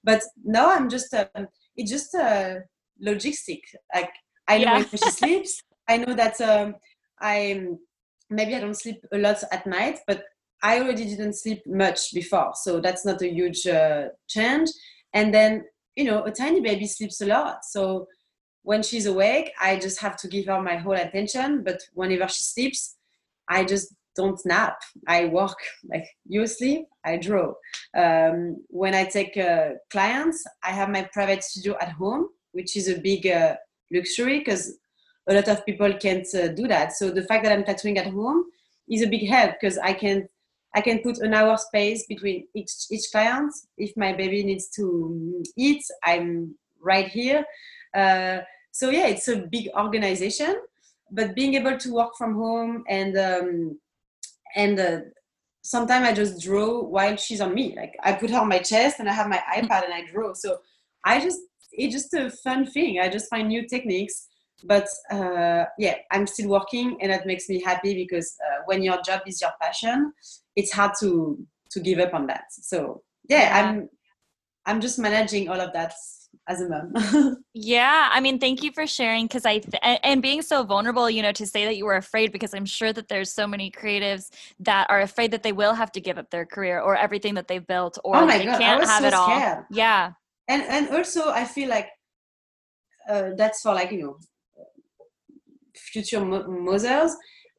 [0.04, 1.28] But now I'm just uh,
[1.78, 2.56] it's just uh,
[3.02, 3.62] logistic.
[3.96, 4.12] Like
[4.48, 4.78] I know yeah.
[4.78, 5.62] when she sleeps.
[5.88, 6.76] I know that um,
[7.20, 7.66] I
[8.30, 10.24] maybe I don't sleep a lot at night, but
[10.62, 14.70] I already didn't sleep much before, so that's not a huge uh, change.
[15.14, 15.66] And then
[15.96, 18.08] you know, a tiny baby sleeps a lot, so
[18.64, 21.64] when she's awake, I just have to give her my whole attention.
[21.64, 22.96] But whenever she sleeps,
[23.50, 24.78] I just don't nap.
[25.08, 25.58] I work
[25.90, 27.54] like you sleep, I draw.
[27.96, 32.88] Um, when I take uh, clients, I have my private studio at home, which is
[32.88, 33.56] a big uh,
[33.92, 34.78] luxury because
[35.28, 36.94] a lot of people can't uh, do that.
[36.94, 38.46] So the fact that I'm tattooing at home
[38.90, 40.28] is a big help because I can
[40.76, 43.54] I can put an hour space between each each client.
[43.78, 47.46] If my baby needs to eat, I'm right here.
[47.96, 48.40] Uh,
[48.72, 50.56] so yeah, it's a big organization,
[51.12, 53.80] but being able to work from home and um,
[54.56, 55.00] and uh,
[55.62, 57.76] sometimes I just draw while she's on me.
[57.76, 60.34] Like I put her on my chest and I have my iPad and I draw.
[60.34, 60.58] So
[61.06, 61.40] I just
[61.74, 63.00] it's just a fun thing.
[63.00, 64.28] I just find new techniques.
[64.66, 69.02] But uh, yeah, I'm still working, and that makes me happy because uh, when your
[69.02, 70.14] job is your passion,
[70.56, 71.38] it's hard to
[71.72, 72.46] to give up on that.
[72.52, 73.90] So yeah, I'm
[74.66, 75.94] I'm just managing all of that
[76.48, 77.44] as a mom.
[77.54, 81.22] yeah, I mean, thank you for sharing because I th- and being so vulnerable, you
[81.22, 84.30] know, to say that you were afraid because I'm sure that there's so many creatives
[84.62, 87.48] that are afraid that they will have to give up their career or everything that
[87.48, 89.28] they've built or oh they God, can't have so it all.
[89.28, 89.66] Scared.
[89.72, 90.12] Yeah.
[90.48, 91.90] And and also I feel like
[93.10, 94.18] uh, that's for like you know
[95.76, 97.16] future mo- mothers.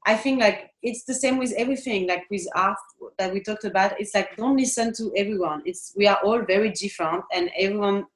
[0.07, 2.77] I think like it's the same with everything, like with art
[3.19, 3.99] that we talked about.
[3.99, 5.63] It's like don't listen to everyone.
[5.65, 8.07] It's we are all very different, and everyone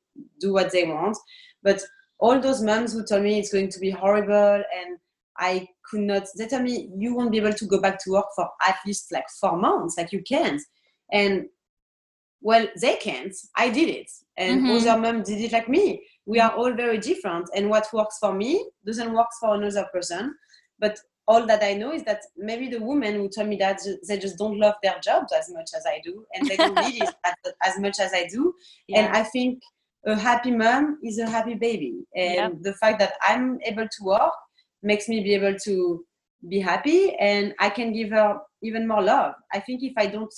[0.40, 1.16] do what they want.
[1.62, 1.82] But
[2.18, 4.98] all those moms who told me it's going to be horrible and
[5.38, 8.26] I could not, they tell me you won't be able to go back to work
[8.34, 10.60] for at least like four months, like you can't.
[11.12, 11.46] And
[12.40, 13.34] well, they can't.
[13.56, 14.88] I did it, and mm-hmm.
[14.88, 16.04] other mom did it like me.
[16.26, 20.34] We are all very different, and what works for me doesn't work for another person.
[20.78, 24.18] But all that I know is that maybe the women who told me that they
[24.18, 27.14] just don't love their jobs as much as I do, and they don't need it
[27.64, 28.54] as much as I do.
[28.86, 29.00] Yeah.
[29.00, 29.60] And I think
[30.06, 34.32] a happy mom is a happy baby and the fact that i'm able to work
[34.82, 36.04] makes me be able to
[36.48, 40.32] be happy and i can give her even more love i think if i don't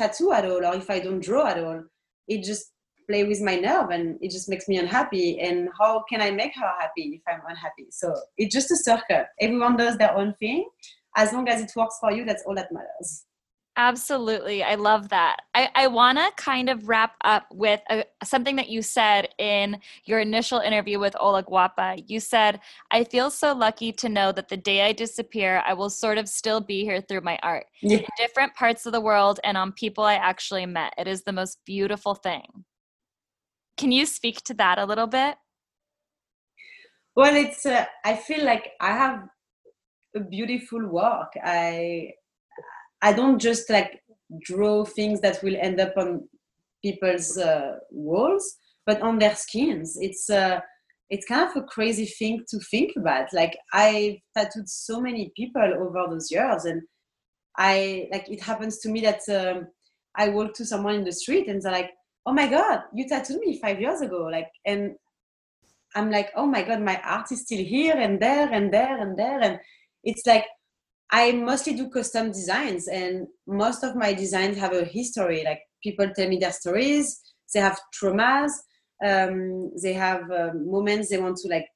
[0.00, 1.80] tattoo at all or if i don't draw at all
[2.28, 2.72] it just
[3.10, 5.40] play with my nerve and it just makes me unhappy.
[5.40, 7.88] And how can i make her happy if i'm unhappy?
[7.90, 9.24] So it's just a circle.
[9.40, 10.68] Everyone does their own thing.
[11.16, 13.24] As long as it works for you that's all that matters
[13.82, 14.62] Absolutely.
[14.62, 15.38] I love that.
[15.54, 19.80] I, I want to kind of wrap up with a, something that you said in
[20.04, 22.04] your initial interview with Ola Guapa.
[22.06, 22.60] You said,
[22.90, 26.28] I feel so lucky to know that the day I disappear, I will sort of
[26.28, 28.00] still be here through my art yeah.
[28.00, 30.92] in different parts of the world and on people I actually met.
[30.98, 32.66] It is the most beautiful thing.
[33.78, 35.36] Can you speak to that a little bit?
[37.16, 39.22] Well, it's, uh, I feel like I have
[40.14, 41.32] a beautiful work.
[41.42, 42.12] I,
[43.02, 44.02] I don't just like
[44.42, 46.28] draw things that will end up on
[46.82, 49.96] people's uh, walls, but on their skins.
[50.00, 50.60] It's uh,
[51.08, 53.32] it's kind of a crazy thing to think about.
[53.32, 56.82] Like I've tattooed so many people over those years, and
[57.56, 59.66] I like it happens to me that um,
[60.16, 61.90] I walk to someone in the street and they're like,
[62.26, 64.94] "Oh my god, you tattooed me five years ago!" Like, and
[65.94, 69.18] I'm like, "Oh my god, my art is still here and there and there and
[69.18, 69.58] there," and
[70.04, 70.46] it's like
[71.12, 75.42] I mostly do custom designs, and most of my designs have a history.
[75.44, 77.20] Like people tell me their stories,
[77.52, 78.52] they have traumas,
[79.04, 81.66] um, they have uh, moments they want to like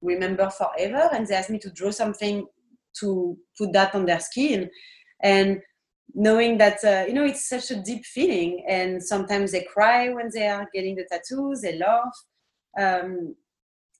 [0.00, 2.46] remember forever, and they ask me to draw something
[3.00, 4.68] to put that on their skin.
[5.22, 5.60] And
[6.14, 10.30] knowing that uh, you know it's such a deep feeling, and sometimes they cry when
[10.34, 12.16] they are getting the tattoos, they laugh.
[12.78, 13.36] Um,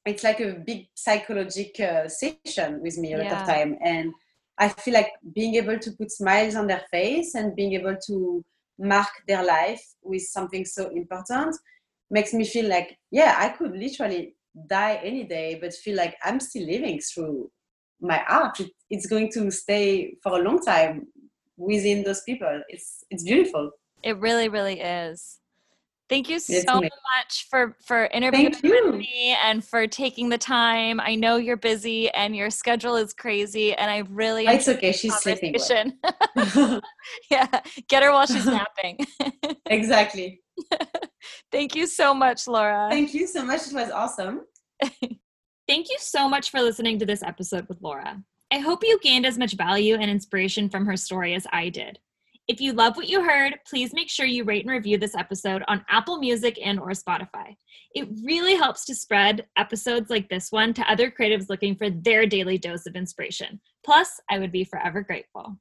[0.05, 3.41] it's like a big psychological uh, session with me a lot yeah.
[3.43, 4.12] of time, and
[4.59, 8.44] I feel like being able to put smiles on their face and being able to
[8.78, 11.57] mark their life with something so important
[12.11, 14.34] makes me feel like, yeah, I could literally
[14.68, 17.50] die any day, but feel like I'm still living through
[18.00, 18.61] my art.
[18.61, 21.07] It, it's going to stay for a long time
[21.57, 22.62] within those people.
[22.68, 23.70] It's it's beautiful.
[24.03, 25.38] It really, really is.
[26.12, 31.00] Thank you so much for for interviewing with me and for taking the time.
[31.00, 34.92] I know you're busy and your schedule is crazy, and I really it's okay.
[34.92, 35.54] She's sleeping.
[37.30, 39.06] yeah, get her while she's napping.
[39.64, 40.42] exactly.
[41.50, 42.88] Thank you so much, Laura.
[42.90, 43.68] Thank you so much.
[43.68, 44.42] It was awesome.
[45.66, 48.22] Thank you so much for listening to this episode with Laura.
[48.52, 52.00] I hope you gained as much value and inspiration from her story as I did.
[52.49, 55.62] If you love what you heard, please make sure you rate and review this episode
[55.68, 57.57] on Apple Music and or Spotify.
[57.95, 62.26] It really helps to spread episodes like this one to other creatives looking for their
[62.26, 63.61] daily dose of inspiration.
[63.84, 65.57] Plus, I would be forever grateful.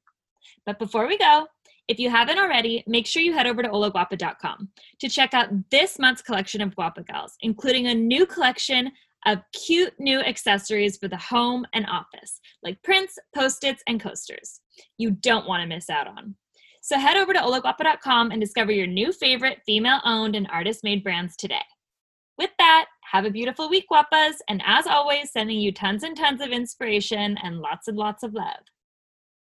[0.66, 1.46] But before we go,
[1.88, 4.70] if you haven't already, make sure you head over to olaguapa.com
[5.02, 8.92] to check out this month's collection of Guapa Gals, including a new collection
[9.28, 14.62] of cute new accessories for the home and office, like prints, post-its, and coasters.
[14.98, 16.36] You don't want to miss out on.
[16.82, 21.04] So head over to olaguapa.com and discover your new favorite female owned and artist made
[21.04, 21.62] brands today.
[22.40, 26.42] With that, have a beautiful week, Guapas, and as always, sending you tons and tons
[26.42, 28.64] of inspiration and lots and lots of love.